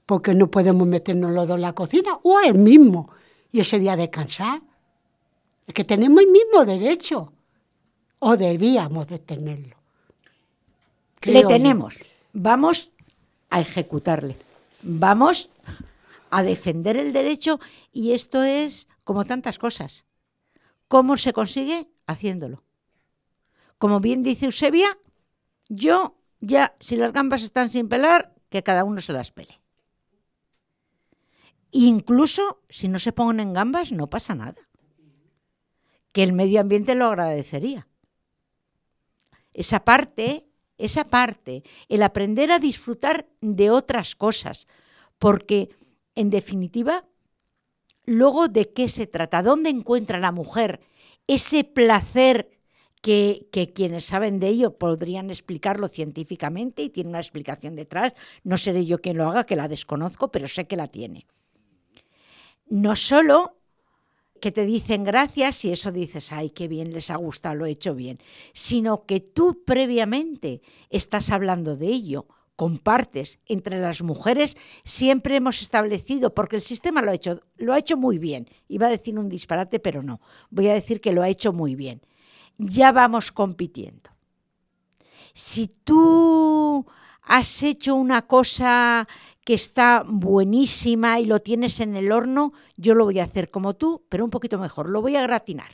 ¿Por 0.05 0.23
qué 0.23 0.35
no 0.35 0.51
podemos 0.53 0.87
meternos 0.87 1.33
los 1.33 1.49
dos 1.49 1.57
en 1.57 1.62
la 1.62 1.73
cocina? 1.73 2.11
O 2.23 2.38
el 2.40 2.55
mismo. 2.55 3.11
Y 3.51 3.59
ese 3.61 3.81
día 3.81 3.97
descansar. 3.97 4.62
Es 5.66 5.75
que 5.75 5.83
tenemos 5.83 6.21
el 6.23 6.31
mismo 6.31 6.64
derecho. 6.64 7.33
O 8.18 8.37
debíamos 8.37 9.07
de 9.09 9.18
tenerlo. 9.18 9.76
Le 11.22 11.42
yo. 11.42 11.48
tenemos. 11.48 11.96
Vamos 12.33 12.92
a 13.50 13.61
ejecutarle. 13.61 14.37
Vamos 14.83 15.48
a 16.31 16.42
defender 16.42 16.96
el 16.96 17.12
derecho 17.12 17.61
y 17.92 18.12
esto 18.12 18.42
es 18.42 18.88
como 19.05 19.24
tantas 19.24 19.59
cosas. 19.59 20.05
¿Cómo 20.88 21.16
se 21.16 21.33
consigue? 21.33 21.88
Haciéndolo. 22.07 22.62
Como 23.79 24.00
bien 24.00 24.22
dice 24.22 24.46
Eusebia, 24.46 24.98
yo 25.68 26.16
ya, 26.40 26.76
si 26.81 26.96
las 26.96 27.12
gambas 27.12 27.42
están 27.42 27.70
sin 27.70 27.88
pelar, 27.88 28.35
que 28.48 28.62
cada 28.62 28.85
uno 28.85 29.00
se 29.00 29.12
las 29.12 29.33
pele. 29.33 29.61
Incluso 31.72 32.62
si 32.68 32.88
no 32.88 32.98
se 32.98 33.12
ponen 33.12 33.52
gambas, 33.52 33.92
no 33.92 34.09
pasa 34.09 34.35
nada. 34.35 34.62
Que 36.12 36.22
el 36.22 36.33
medio 36.33 36.61
ambiente 36.61 36.94
lo 36.94 37.07
agradecería. 37.07 37.87
Esa 39.57 39.87
parte, 39.87 40.45
esa 40.77 41.09
parte, 41.09 41.62
el 41.88 42.03
aprender 42.03 42.53
a 42.53 42.59
disfrutar 42.59 43.27
de 43.40 43.71
otras 43.71 44.14
cosas, 44.14 44.69
porque 45.19 45.71
en 46.14 46.29
definitiva, 46.29 47.07
luego 48.05 48.49
de 48.49 48.71
qué 48.75 48.90
se 48.90 49.07
trata, 49.07 49.42
dónde 49.42 49.71
encuentra 49.71 50.21
la 50.21 50.31
mujer 50.31 50.81
ese 51.27 51.64
placer 51.64 52.51
que, 53.01 53.49
que 53.51 53.73
quienes 53.73 54.05
saben 54.05 54.40
de 54.40 54.49
ello 54.49 54.77
podrían 54.77 55.31
explicarlo 55.31 55.88
científicamente 55.88 56.83
y 56.83 56.90
tiene 56.90 57.09
una 57.09 57.21
explicación 57.21 57.77
detrás. 57.77 58.12
No 58.45 58.59
seré 58.59 58.85
yo 58.85 59.01
quien 59.01 59.16
lo 59.16 59.27
haga, 59.27 59.45
que 59.45 59.57
la 59.57 59.69
desconozco, 59.69 60.31
pero 60.31 60.49
sé 60.49 60.66
que 60.66 60.77
la 60.77 60.88
tiene. 60.88 61.27
No 62.66 62.95
solo 62.95 63.57
que 64.40 64.53
te 64.53 64.64
dicen 64.64 65.05
gracias 65.05 65.64
y 65.64 65.72
eso 65.72 65.92
dices, 65.92 66.33
ay, 66.33 66.51
qué 66.51 66.68
bien, 66.68 66.92
les 66.92 67.11
ha 67.11 67.16
gustado, 67.16 67.55
lo 67.57 67.66
he 67.66 67.70
hecho 67.70 67.94
bien, 67.94 68.18
sino 68.53 69.05
que 69.05 69.20
tú 69.20 69.62
previamente 69.64 70.62
estás 70.90 71.31
hablando 71.31 71.77
de 71.77 71.88
ello, 71.88 72.27
compartes 72.57 73.38
entre 73.46 73.79
las 73.79 74.03
mujeres, 74.03 74.57
siempre 74.85 75.37
hemos 75.37 75.62
establecido, 75.62 76.35
porque 76.35 76.57
el 76.57 76.62
sistema 76.62 77.03
lo 77.03 77.11
ha 77.11 77.14
hecho, 77.14 77.40
lo 77.57 77.72
ha 77.72 77.79
hecho 77.79 77.96
muy 77.96 78.18
bien, 78.18 78.49
iba 78.68 78.87
a 78.87 78.90
decir 78.90 79.18
un 79.18 79.29
disparate, 79.29 79.79
pero 79.79 80.03
no, 80.03 80.20
voy 80.51 80.68
a 80.68 80.75
decir 80.75 81.01
que 81.01 81.12
lo 81.12 81.22
ha 81.22 81.29
hecho 81.29 81.53
muy 81.53 81.75
bien. 81.75 82.01
Ya 82.59 82.90
vamos 82.92 83.33
compitiendo. 83.33 84.11
Si 85.35 85.68
tú 85.68 86.87
has 87.27 87.62
hecho 87.62 87.95
una 87.97 88.23
cosa 88.23 89.07
que 89.45 89.55
está 89.55 90.05
buenísima 90.07 91.21
y 91.21 91.27
lo 91.27 91.41
tienes 91.41 91.81
en 91.81 91.97
el 91.97 92.11
horno, 92.11 92.53
yo 92.77 92.95
lo 92.95 93.05
voy 93.05 93.21
a 93.21 93.25
hacer 93.25 93.51
como 93.51 93.75
tú, 93.75 94.05
pero 94.09 94.25
un 94.25 94.31
poquito 94.31 94.59
mejor, 94.59 94.89
lo 94.91 95.03
voy 95.03 95.17
a 95.17 95.23
gratinar. 95.23 95.71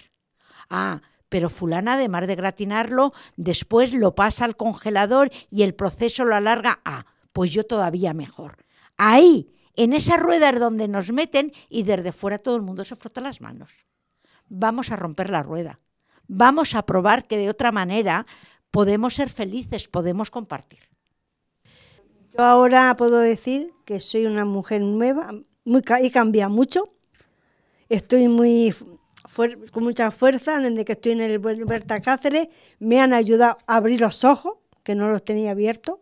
Ah, 0.69 1.03
pero 1.29 1.49
fulana, 1.49 1.95
además 1.95 2.27
de 2.27 2.35
gratinarlo, 2.35 3.13
después 3.37 3.93
lo 3.95 4.15
pasa 4.15 4.45
al 4.45 4.57
congelador 4.57 5.31
y 5.49 5.63
el 5.63 5.75
proceso 5.75 6.25
lo 6.25 6.35
alarga. 6.35 6.81
Ah, 6.85 7.07
pues 7.33 7.51
yo 7.51 7.65
todavía 7.65 8.13
mejor. 8.13 8.59
Ahí, 8.99 9.55
en 9.75 9.95
esa 9.95 10.19
rueda 10.19 10.51
es 10.51 10.61
donde 10.61 10.89
nos 10.89 11.11
meten 11.13 11.53
y 11.71 11.85
desde 11.85 12.13
fuera 12.13 12.39
todo 12.39 12.57
el 12.57 12.63
mundo 12.63 12.85
se 12.85 12.97
frota 12.97 13.23
las 13.23 13.41
manos. 13.41 13.71
Vamos 14.49 14.91
a 14.91 14.97
romper 14.97 15.31
la 15.31 15.43
rueda. 15.43 15.81
Vamos 16.29 16.75
a 16.75 16.83
probar 16.85 17.27
que 17.27 17.39
de 17.39 17.49
otra 17.49 17.73
manera 17.73 18.27
podemos 18.71 19.15
ser 19.15 19.31
felices, 19.31 19.89
podemos 19.89 20.31
compartir. 20.31 20.92
Yo 22.33 22.43
ahora 22.45 22.97
puedo 22.97 23.19
decir 23.19 23.73
que 23.85 24.01
soy 24.01 24.27
una 24.27 24.45
mujer 24.45 24.81
nueva, 24.81 25.33
muy, 25.65 25.83
he 26.01 26.11
cambiado 26.11 26.51
mucho. 26.51 26.95
Estoy 27.89 28.29
muy 28.29 28.75
con 29.71 29.85
mucha 29.85 30.11
fuerza 30.11 30.59
desde 30.59 30.85
que 30.85 30.93
estoy 30.93 31.13
en 31.13 31.21
el 31.23 31.39
Berta 31.39 32.01
Cáceres. 32.01 32.49
Me 32.79 33.01
han 33.01 33.13
ayudado 33.13 33.59
a 33.67 33.77
abrir 33.77 34.01
los 34.01 34.25
ojos, 34.25 34.55
que 34.83 34.95
no 34.95 35.09
los 35.09 35.25
tenía 35.25 35.51
abiertos, 35.53 35.99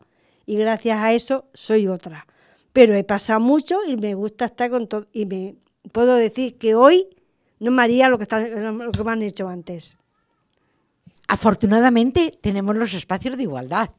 y 0.47 0.57
gracias 0.57 0.99
a 0.99 1.13
eso 1.13 1.47
soy 1.53 1.87
otra. 1.89 2.27
Pero 2.73 2.95
he 2.95 3.03
pasado 3.05 3.41
mucho 3.41 3.77
y 3.87 3.97
me 3.97 4.15
gusta 4.15 4.45
estar 4.47 4.71
con 4.71 4.87
todo. 4.89 5.07
Y 5.13 5.27
me 5.27 5.57
puedo 5.93 6.15
decir 6.15 6.59
que 6.59 6.75
hoy 6.77 7.09
no 7.59 7.71
me 7.73 7.83
haría 7.83 8.09
lo 8.09 8.19
que, 8.19 8.25
están- 8.25 8.79
lo 8.79 8.93
que 8.93 9.05
me 9.05 9.11
han 9.13 9.23
hecho 9.23 9.49
antes. 9.49 9.97
Afortunadamente 11.29 12.39
tenemos 12.41 12.77
los 12.77 12.95
espacios 12.95 13.37
de 13.37 13.43
igualdad, 13.45 13.91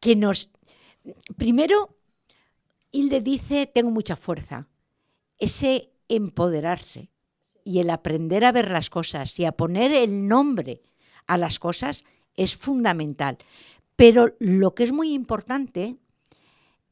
que 0.00 0.16
nos... 0.16 0.50
Primero, 1.36 1.96
Hilde 2.90 3.20
dice, 3.20 3.66
tengo 3.66 3.90
mucha 3.90 4.16
fuerza. 4.16 4.68
Ese 5.38 5.92
empoderarse 6.08 7.10
y 7.64 7.78
el 7.78 7.90
aprender 7.90 8.44
a 8.44 8.52
ver 8.52 8.70
las 8.70 8.90
cosas 8.90 9.38
y 9.38 9.44
a 9.44 9.52
poner 9.52 9.92
el 9.92 10.28
nombre 10.28 10.82
a 11.26 11.36
las 11.36 11.58
cosas 11.58 12.04
es 12.34 12.56
fundamental. 12.56 13.38
Pero 13.96 14.34
lo 14.38 14.74
que 14.74 14.84
es 14.84 14.92
muy 14.92 15.12
importante 15.12 15.96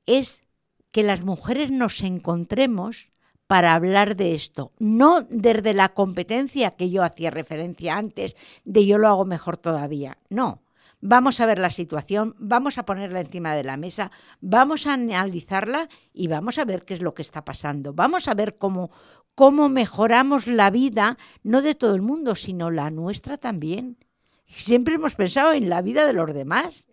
es 0.06 0.42
que 0.90 1.02
las 1.02 1.22
mujeres 1.22 1.70
nos 1.70 2.02
encontremos 2.02 3.10
para 3.46 3.72
hablar 3.72 4.14
de 4.14 4.34
esto, 4.34 4.72
no 4.78 5.22
desde 5.22 5.72
la 5.72 5.88
competencia 5.88 6.70
que 6.70 6.90
yo 6.90 7.02
hacía 7.02 7.30
referencia 7.30 7.96
antes, 7.96 8.36
de 8.64 8.84
yo 8.86 8.98
lo 8.98 9.08
hago 9.08 9.24
mejor 9.24 9.56
todavía, 9.56 10.18
no. 10.28 10.62
Vamos 11.00 11.40
a 11.40 11.46
ver 11.46 11.60
la 11.60 11.70
situación, 11.70 12.34
vamos 12.38 12.76
a 12.76 12.84
ponerla 12.84 13.20
encima 13.20 13.54
de 13.54 13.62
la 13.62 13.76
mesa, 13.76 14.10
vamos 14.40 14.86
a 14.86 14.94
analizarla 14.94 15.88
y 16.12 16.26
vamos 16.26 16.58
a 16.58 16.64
ver 16.64 16.84
qué 16.84 16.94
es 16.94 17.02
lo 17.02 17.14
que 17.14 17.22
está 17.22 17.44
pasando. 17.44 17.92
Vamos 17.92 18.26
a 18.26 18.34
ver 18.34 18.58
cómo, 18.58 18.90
cómo 19.36 19.68
mejoramos 19.68 20.48
la 20.48 20.70
vida, 20.70 21.16
no 21.44 21.62
de 21.62 21.76
todo 21.76 21.94
el 21.94 22.02
mundo, 22.02 22.34
sino 22.34 22.72
la 22.72 22.90
nuestra 22.90 23.38
también. 23.38 23.96
Siempre 24.46 24.96
hemos 24.96 25.14
pensado 25.14 25.52
en 25.52 25.68
la 25.68 25.82
vida 25.82 26.04
de 26.04 26.14
los 26.14 26.34
demás. 26.34 26.88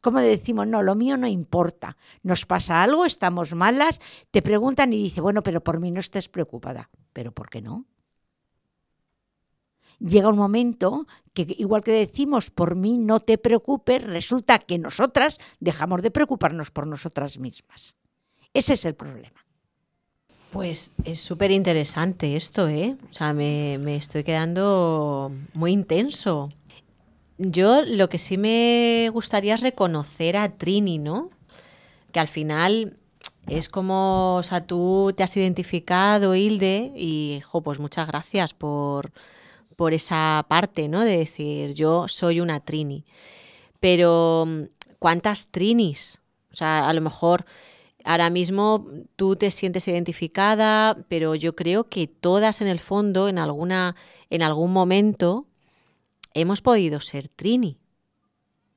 Como 0.00 0.20
decimos, 0.20 0.66
no, 0.66 0.82
lo 0.82 0.94
mío 0.94 1.18
no 1.18 1.26
importa. 1.26 1.98
Nos 2.22 2.46
pasa 2.46 2.82
algo, 2.82 3.04
estamos 3.04 3.54
malas, 3.54 4.00
te 4.30 4.40
preguntan 4.40 4.92
y 4.94 5.02
dice, 5.02 5.20
bueno, 5.20 5.42
pero 5.42 5.62
por 5.62 5.80
mí 5.80 5.90
no 5.90 6.00
estés 6.00 6.28
preocupada. 6.30 6.88
¿Pero 7.12 7.32
por 7.32 7.50
qué 7.50 7.60
no? 7.60 7.84
Llega 10.00 10.28
un 10.28 10.36
momento 10.36 11.06
que 11.32 11.46
igual 11.58 11.82
que 11.82 11.92
decimos 11.92 12.50
por 12.50 12.74
mí 12.74 12.98
no 12.98 13.20
te 13.20 13.38
preocupes, 13.38 14.02
resulta 14.02 14.58
que 14.58 14.78
nosotras 14.78 15.38
dejamos 15.60 16.02
de 16.02 16.10
preocuparnos 16.10 16.70
por 16.70 16.86
nosotras 16.86 17.38
mismas. 17.38 17.96
Ese 18.54 18.74
es 18.74 18.84
el 18.84 18.94
problema. 18.94 19.44
Pues 20.50 20.92
es 21.04 21.20
súper 21.20 21.50
interesante 21.50 22.36
esto, 22.36 22.68
¿eh? 22.68 22.96
O 23.10 23.12
sea, 23.12 23.34
me, 23.34 23.78
me 23.82 23.96
estoy 23.96 24.24
quedando 24.24 25.30
muy 25.52 25.72
intenso. 25.72 26.50
Yo 27.36 27.82
lo 27.84 28.08
que 28.08 28.16
sí 28.16 28.38
me 28.38 29.10
gustaría 29.12 29.54
es 29.54 29.60
reconocer 29.60 30.38
a 30.38 30.56
Trini, 30.56 30.98
¿no? 30.98 31.30
Que 32.12 32.20
al 32.20 32.28
final 32.28 32.96
es 33.46 33.68
como, 33.68 34.36
o 34.36 34.42
sea, 34.42 34.66
tú 34.66 35.12
te 35.14 35.22
has 35.22 35.36
identificado, 35.36 36.34
Hilde, 36.34 36.92
y, 36.96 37.40
jo, 37.44 37.60
pues 37.60 37.78
muchas 37.78 38.08
gracias 38.08 38.54
por, 38.54 39.12
por 39.76 39.92
esa 39.92 40.44
parte, 40.48 40.88
¿no? 40.88 41.02
De 41.02 41.18
decir, 41.18 41.74
yo 41.74 42.08
soy 42.08 42.40
una 42.40 42.60
Trini. 42.60 43.04
Pero, 43.78 44.46
¿cuántas 44.98 45.48
Trinis? 45.48 46.20
O 46.50 46.56
sea, 46.56 46.88
a 46.88 46.92
lo 46.94 47.02
mejor 47.02 47.44
ahora 48.04 48.30
mismo 48.30 48.86
tú 49.16 49.36
te 49.36 49.50
sientes 49.50 49.86
identificada, 49.86 50.96
pero 51.08 51.34
yo 51.34 51.54
creo 51.54 51.88
que 51.88 52.06
todas 52.06 52.60
en 52.62 52.68
el 52.68 52.80
fondo, 52.80 53.28
en 53.28 53.38
alguna, 53.38 53.96
en 54.30 54.42
algún 54.42 54.72
momento, 54.72 55.46
hemos 56.32 56.62
podido 56.62 57.00
ser 57.00 57.28
Trini. 57.28 57.78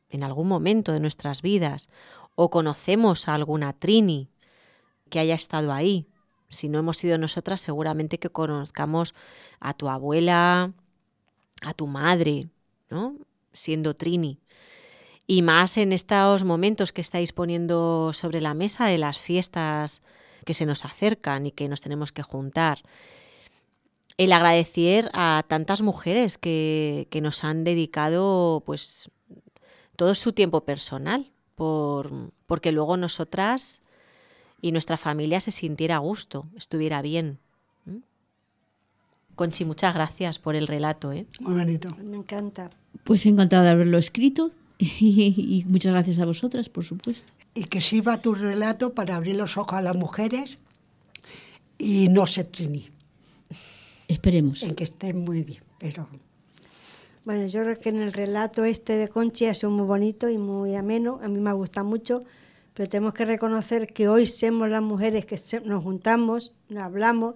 En 0.09 0.23
algún 0.23 0.47
momento 0.47 0.91
de 0.91 0.99
nuestras 0.99 1.41
vidas. 1.41 1.87
O 2.35 2.49
conocemos 2.49 3.27
a 3.27 3.35
alguna 3.35 3.73
Trini 3.73 4.29
que 5.09 5.19
haya 5.19 5.35
estado 5.35 5.71
ahí. 5.71 6.07
Si 6.49 6.67
no 6.67 6.79
hemos 6.79 6.97
sido 6.97 7.17
nosotras, 7.17 7.61
seguramente 7.61 8.17
que 8.17 8.29
conozcamos 8.29 9.13
a 9.59 9.73
tu 9.73 9.89
abuela, 9.89 10.73
a 11.61 11.73
tu 11.73 11.87
madre, 11.87 12.49
¿no? 12.89 13.15
Siendo 13.53 13.93
Trini. 13.93 14.39
Y 15.27 15.41
más 15.41 15.77
en 15.77 15.93
estos 15.93 16.43
momentos 16.43 16.91
que 16.91 17.01
estáis 17.01 17.33
poniendo 17.33 18.11
sobre 18.13 18.41
la 18.41 18.53
mesa 18.53 18.87
de 18.87 18.97
las 18.97 19.19
fiestas 19.19 20.01
que 20.45 20.53
se 20.53 20.65
nos 20.65 20.85
acercan 20.85 21.45
y 21.45 21.51
que 21.51 21.67
nos 21.67 21.81
tenemos 21.81 22.11
que 22.11 22.23
juntar. 22.23 22.81
El 24.17 24.33
agradecer 24.33 25.09
a 25.13 25.43
tantas 25.47 25.81
mujeres 25.81 26.37
que, 26.37 27.07
que 27.11 27.21
nos 27.21 27.43
han 27.43 27.63
dedicado 27.63 28.63
pues 28.65 29.11
todo 29.95 30.15
su 30.15 30.33
tiempo 30.33 30.61
personal, 30.61 31.31
por, 31.55 32.31
porque 32.47 32.71
luego 32.71 32.97
nosotras 32.97 33.81
y 34.61 34.71
nuestra 34.71 34.97
familia 34.97 35.39
se 35.41 35.51
sintiera 35.51 35.97
a 35.97 35.99
gusto, 35.99 36.47
estuviera 36.55 37.01
bien. 37.01 37.39
Conchi, 39.39 39.63
muchas 39.63 39.95
gracias 39.95 40.37
por 40.37 40.57
el 40.57 40.67
relato. 40.67 41.13
¿eh? 41.13 41.25
Muy 41.39 41.53
bonito. 41.53 41.95
Me 42.03 42.17
encanta. 42.17 42.71
Pues 43.05 43.25
encantada 43.25 43.63
de 43.63 43.69
haberlo 43.69 43.97
escrito 43.97 44.51
y, 44.77 45.63
muchas 45.65 45.93
gracias 45.93 46.19
a 46.19 46.25
vosotras, 46.25 46.67
por 46.67 46.83
supuesto. 46.83 47.31
Y 47.53 47.63
que 47.63 47.79
sirva 47.79 48.21
tu 48.21 48.35
relato 48.35 48.93
para 48.93 49.15
abrir 49.15 49.35
los 49.35 49.55
ojos 49.55 49.75
a 49.75 49.81
las 49.81 49.95
mujeres 49.95 50.57
y 51.77 52.09
no 52.09 52.25
se 52.27 52.43
trini. 52.43 52.89
Esperemos. 54.09 54.61
En 54.61 54.75
que 54.75 54.83
estén 54.83 55.19
muy 55.19 55.45
bien, 55.45 55.63
pero... 55.77 56.09
Bueno, 57.23 57.47
yo 57.47 57.61
creo 57.61 57.77
que 57.77 57.89
en 57.89 58.01
el 58.01 58.11
relato 58.11 58.65
este 58.65 58.97
de 58.97 59.07
Conchi 59.07 59.45
ha 59.45 59.55
sido 59.55 59.71
muy 59.71 59.85
bonito 59.85 60.27
y 60.27 60.37
muy 60.37 60.75
ameno. 60.75 61.21
A 61.23 61.29
mí 61.29 61.39
me 61.39 61.49
ha 61.49 61.53
gustado 61.53 61.87
mucho, 61.87 62.25
pero 62.73 62.89
tenemos 62.89 63.13
que 63.13 63.23
reconocer 63.23 63.93
que 63.93 64.09
hoy 64.09 64.27
somos 64.27 64.67
las 64.67 64.81
mujeres 64.81 65.25
que 65.25 65.39
nos 65.63 65.81
juntamos, 65.81 66.51
nos 66.67 66.83
hablamos 66.83 67.35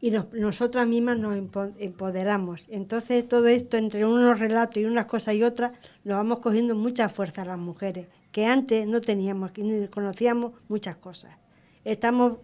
y 0.00 0.10
nosotras 0.10 0.86
mismas 0.86 1.18
nos 1.18 1.36
empoderamos. 1.78 2.66
Entonces 2.70 3.26
todo 3.26 3.46
esto, 3.46 3.76
entre 3.76 4.04
unos 4.04 4.38
relatos 4.38 4.76
y 4.76 4.84
unas 4.84 5.06
cosas 5.06 5.34
y 5.34 5.42
otras, 5.42 5.72
nos 6.04 6.16
vamos 6.18 6.40
cogiendo 6.40 6.74
mucha 6.74 7.08
fuerza 7.08 7.44
las 7.44 7.58
mujeres, 7.58 8.08
que 8.30 8.46
antes 8.46 8.86
no 8.86 9.00
teníamos, 9.00 9.52
ni 9.56 9.88
conocíamos 9.88 10.52
muchas 10.68 10.96
cosas. 10.96 11.36
Estamos, 11.84 12.38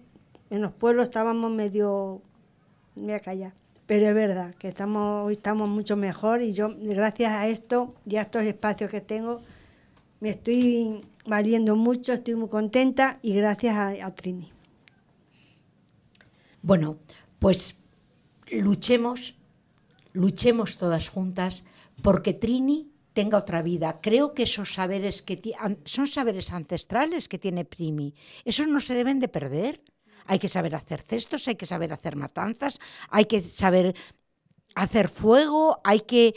en 0.49 0.63
los 0.63 0.73
pueblos 0.73 1.05
estábamos 1.05 1.51
medio, 1.51 2.23
me 2.95 3.03
voy 3.03 3.13
a 3.13 3.21
callar, 3.21 3.53
pero 3.87 4.07
es 4.07 4.15
verdad 4.15 4.55
que 4.55 4.69
estamos, 4.69 5.27
hoy 5.27 5.35
estamos 5.35 5.69
mucho 5.69 5.97
mejor 5.97 6.43
y 6.43 6.53
yo, 6.53 6.75
gracias 6.79 7.33
a 7.33 7.49
esto 7.49 7.95
y 8.07 8.17
a 8.17 8.23
estos 8.23 8.45
espacios 8.45 8.91
que 8.91 9.01
tengo, 9.01 9.43
me 10.21 10.31
estoy 10.31 11.03
valiendo 11.27 11.77
mucho, 11.77 12.13
estoy 12.13 12.37
muy 12.37 12.49
contenta 12.49 13.19
y 13.23 13.35
gracias 13.35 13.77
a 13.77 14.15
Trini. 14.15 14.51
Bueno, 16.63 16.99
pues 17.41 17.75
luchemos, 18.53 19.35
luchemos 20.13 20.77
todas 20.77 21.09
juntas 21.09 21.65
porque 22.03 22.35
Trini 22.35 22.93
tenga 23.13 23.39
otra 23.39 23.63
vida. 23.63 24.01
Creo 24.01 24.35
que 24.35 24.45
esos 24.45 24.75
saberes 24.75 25.23
que 25.23 25.41
son 25.85 26.07
saberes 26.07 26.53
ancestrales 26.53 27.29
que 27.29 27.39
tiene 27.39 27.65
Primi, 27.65 28.15
esos 28.45 28.69
no 28.69 28.79
se 28.79 28.95
deben 28.95 29.19
de 29.19 29.29
perder. 29.29 29.83
Hay 30.27 30.39
que 30.39 30.49
saber 30.49 30.77
hacer 30.77 31.01
cestos, 31.03 31.49
hay 31.49 31.57
que 31.57 31.67
saber 31.67 31.93
hacer 31.93 32.15
matanzas, 32.15 32.79
hay 33.09 33.25
que 33.25 33.41
saber 33.41 33.97
hacer 34.77 35.09
fuego, 35.09 35.81
hay 35.83 36.03
que 36.03 36.35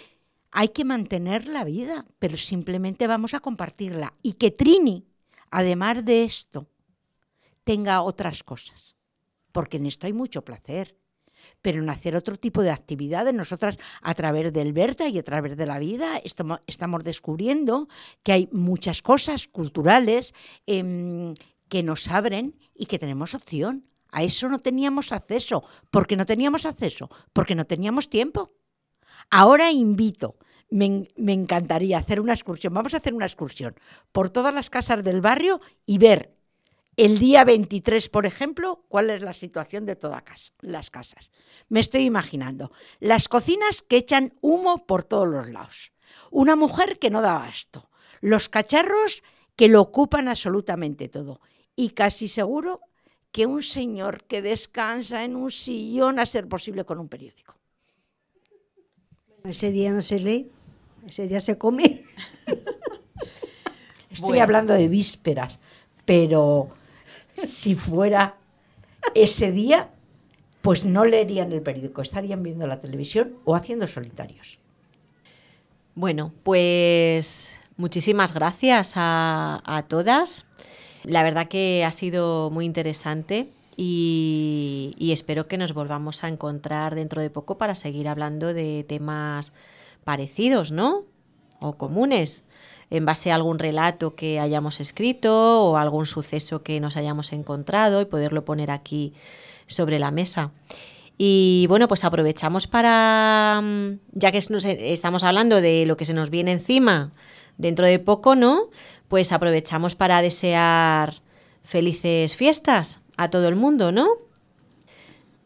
hay 0.55 0.69
que 0.69 0.85
mantener 0.85 1.47
la 1.47 1.63
vida, 1.63 2.05
pero 2.19 2.37
simplemente 2.37 3.07
vamos 3.07 3.33
a 3.33 3.39
compartirla 3.39 4.13
y 4.21 4.33
que 4.33 4.51
Trini, 4.51 5.03
además 5.49 6.05
de 6.05 6.23
esto, 6.23 6.67
tenga 7.63 8.03
otras 8.03 8.43
cosas 8.43 8.93
porque 9.53 9.77
en 9.77 9.85
esto 9.85 10.07
hay 10.07 10.13
mucho 10.13 10.43
placer. 10.43 10.97
Pero 11.61 11.81
en 11.81 11.89
hacer 11.89 12.15
otro 12.15 12.35
tipo 12.37 12.61
de 12.61 12.71
actividades, 12.71 13.33
nosotras 13.33 13.77
a 14.01 14.13
través 14.13 14.51
del 14.51 14.73
Berta 14.73 15.07
y 15.07 15.17
a 15.17 15.23
través 15.23 15.55
de 15.55 15.65
la 15.65 15.79
vida 15.79 16.21
estamos, 16.23 17.03
descubriendo 17.03 17.87
que 18.23 18.33
hay 18.33 18.49
muchas 18.51 19.01
cosas 19.01 19.47
culturales 19.47 20.33
em, 20.65 21.33
que 21.69 21.83
nos 21.83 22.07
abren 22.07 22.55
y 22.75 22.85
que 22.85 22.99
tenemos 22.99 23.33
opción. 23.33 23.85
A 24.11 24.23
eso 24.23 24.47
no 24.47 24.59
teníamos 24.59 25.11
acceso. 25.11 25.63
¿Por 25.89 26.07
qué 26.07 26.15
no 26.15 26.25
teníamos 26.25 26.65
acceso? 26.65 27.09
Porque 27.33 27.55
no 27.55 27.65
teníamos 27.65 28.09
tiempo. 28.09 28.53
Ahora 29.29 29.71
invito, 29.71 30.37
me, 30.69 31.07
me, 31.15 31.33
encantaría 31.33 31.97
hacer 31.97 32.19
una 32.19 32.33
excursión, 32.33 32.73
vamos 32.73 32.93
a 32.93 32.97
hacer 32.97 33.13
una 33.13 33.25
excursión 33.25 33.75
por 34.11 34.29
todas 34.29 34.53
las 34.53 34.69
casas 34.69 35.03
del 35.03 35.21
barrio 35.21 35.61
y 35.85 35.97
ver 35.97 36.35
el 36.95 37.17
día 37.17 37.43
23, 37.43 38.09
por 38.09 38.25
ejemplo, 38.25 38.83
¿cuál 38.87 39.09
es 39.09 39.21
la 39.21 39.33
situación 39.33 39.85
de 39.85 39.95
todas 39.95 40.53
las 40.61 40.91
casas? 40.91 41.31
Me 41.69 41.79
estoy 41.79 42.03
imaginando. 42.03 42.71
Las 42.99 43.27
cocinas 43.27 43.81
que 43.81 43.97
echan 43.97 44.33
humo 44.41 44.85
por 44.85 45.03
todos 45.03 45.27
los 45.27 45.49
lados. 45.49 45.91
Una 46.29 46.55
mujer 46.55 46.99
que 46.99 47.09
no 47.09 47.21
da 47.21 47.49
esto. 47.49 47.89
Los 48.21 48.47
cacharros 48.47 49.23
que 49.55 49.69
lo 49.69 49.81
ocupan 49.81 50.27
absolutamente 50.27 51.09
todo. 51.09 51.41
Y 51.75 51.89
casi 51.89 52.27
seguro 52.27 52.81
que 53.31 53.47
un 53.47 53.63
señor 53.63 54.25
que 54.25 54.43
descansa 54.43 55.23
en 55.23 55.35
un 55.35 55.49
sillón 55.49 56.19
a 56.19 56.25
ser 56.25 56.47
posible 56.47 56.85
con 56.85 56.99
un 56.99 57.09
periódico. 57.09 57.55
Ese 59.43 59.71
día 59.71 59.91
no 59.91 60.01
se 60.01 60.19
lee, 60.19 60.51
ese 61.07 61.27
día 61.27 61.41
se 61.41 61.57
come. 61.57 62.03
Estoy 64.11 64.37
hablando 64.37 64.73
de 64.73 64.87
vísperas, 64.87 65.57
pero 66.05 66.69
si 67.33 67.75
fuera 67.75 68.35
ese 69.15 69.51
día, 69.51 69.89
pues 70.61 70.85
no 70.85 71.05
leerían 71.05 71.51
el 71.51 71.61
periódico, 71.61 72.01
estarían 72.01 72.43
viendo 72.43 72.65
la 72.67 72.79
televisión 72.79 73.35
o 73.43 73.55
haciendo 73.55 73.87
solitarios. 73.87 74.59
Bueno, 75.95 76.31
pues 76.43 77.55
muchísimas 77.77 78.33
gracias 78.33 78.93
a, 78.95 79.85
todas. 79.87 80.45
La 81.03 81.21
verdad 81.21 81.47
que 81.47 81.83
ha 81.85 81.91
sido 81.91 82.49
muy 82.49 82.65
interesante 82.65 83.49
y, 83.75 84.95
y, 84.97 85.11
espero 85.11 85.47
que 85.47 85.57
nos 85.57 85.73
volvamos 85.73 86.23
a 86.23 86.29
encontrar 86.29 86.95
dentro 86.95 87.21
de 87.21 87.29
poco 87.29 87.57
para 87.57 87.75
seguir 87.75 88.07
hablando 88.07 88.53
de 88.53 88.85
temas 88.87 89.51
parecidos, 90.03 90.71
¿no? 90.71 91.03
O 91.59 91.77
comunes 91.77 92.43
en 92.89 93.05
base 93.05 93.31
a 93.31 93.35
algún 93.35 93.59
relato 93.59 94.15
que 94.15 94.39
hayamos 94.39 94.79
escrito 94.79 95.63
o 95.63 95.77
algún 95.77 96.05
suceso 96.05 96.63
que 96.63 96.79
nos 96.79 96.97
hayamos 96.97 97.33
encontrado 97.33 98.01
y 98.01 98.05
poderlo 98.05 98.45
poner 98.45 98.71
aquí 98.71 99.13
sobre 99.67 99.99
la 99.99 100.11
mesa. 100.11 100.51
Y 101.17 101.65
bueno, 101.69 101.87
pues 101.87 102.03
aprovechamos 102.03 102.67
para, 102.67 103.61
mm, 103.63 103.99
ya 104.13 104.31
que 104.31 104.39
estamos 104.39 105.23
hablando 105.23 105.61
de 105.61 105.85
lo 105.85 105.97
que 105.97 106.05
se 106.05 106.13
nos 106.13 106.29
viene 106.29 106.51
encima 106.51 107.11
dentro 107.57 107.85
de 107.85 107.99
poco, 107.99 108.35
¿no? 108.35 108.69
Pues 109.07 109.31
aprovechamos 109.31 109.95
para 109.95 110.21
desear 110.21 111.21
felices 111.63 112.35
fiestas 112.35 113.01
a 113.15 113.29
todo 113.29 113.47
el 113.47 113.55
mundo, 113.55 113.91
¿no? 113.91 114.07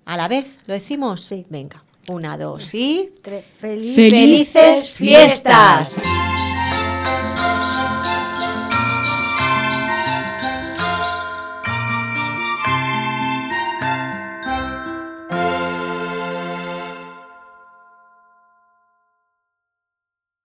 A 0.06 0.16
la 0.16 0.28
vez, 0.28 0.58
¿lo 0.68 0.74
decimos? 0.74 1.22
Sí. 1.22 1.46
Venga, 1.50 1.84
una, 2.10 2.38
dos 2.38 2.74
y... 2.74 3.12
Tres. 3.22 3.44
Felices, 3.58 3.96
¡Felices 3.96 4.98
fiestas! 4.98 6.02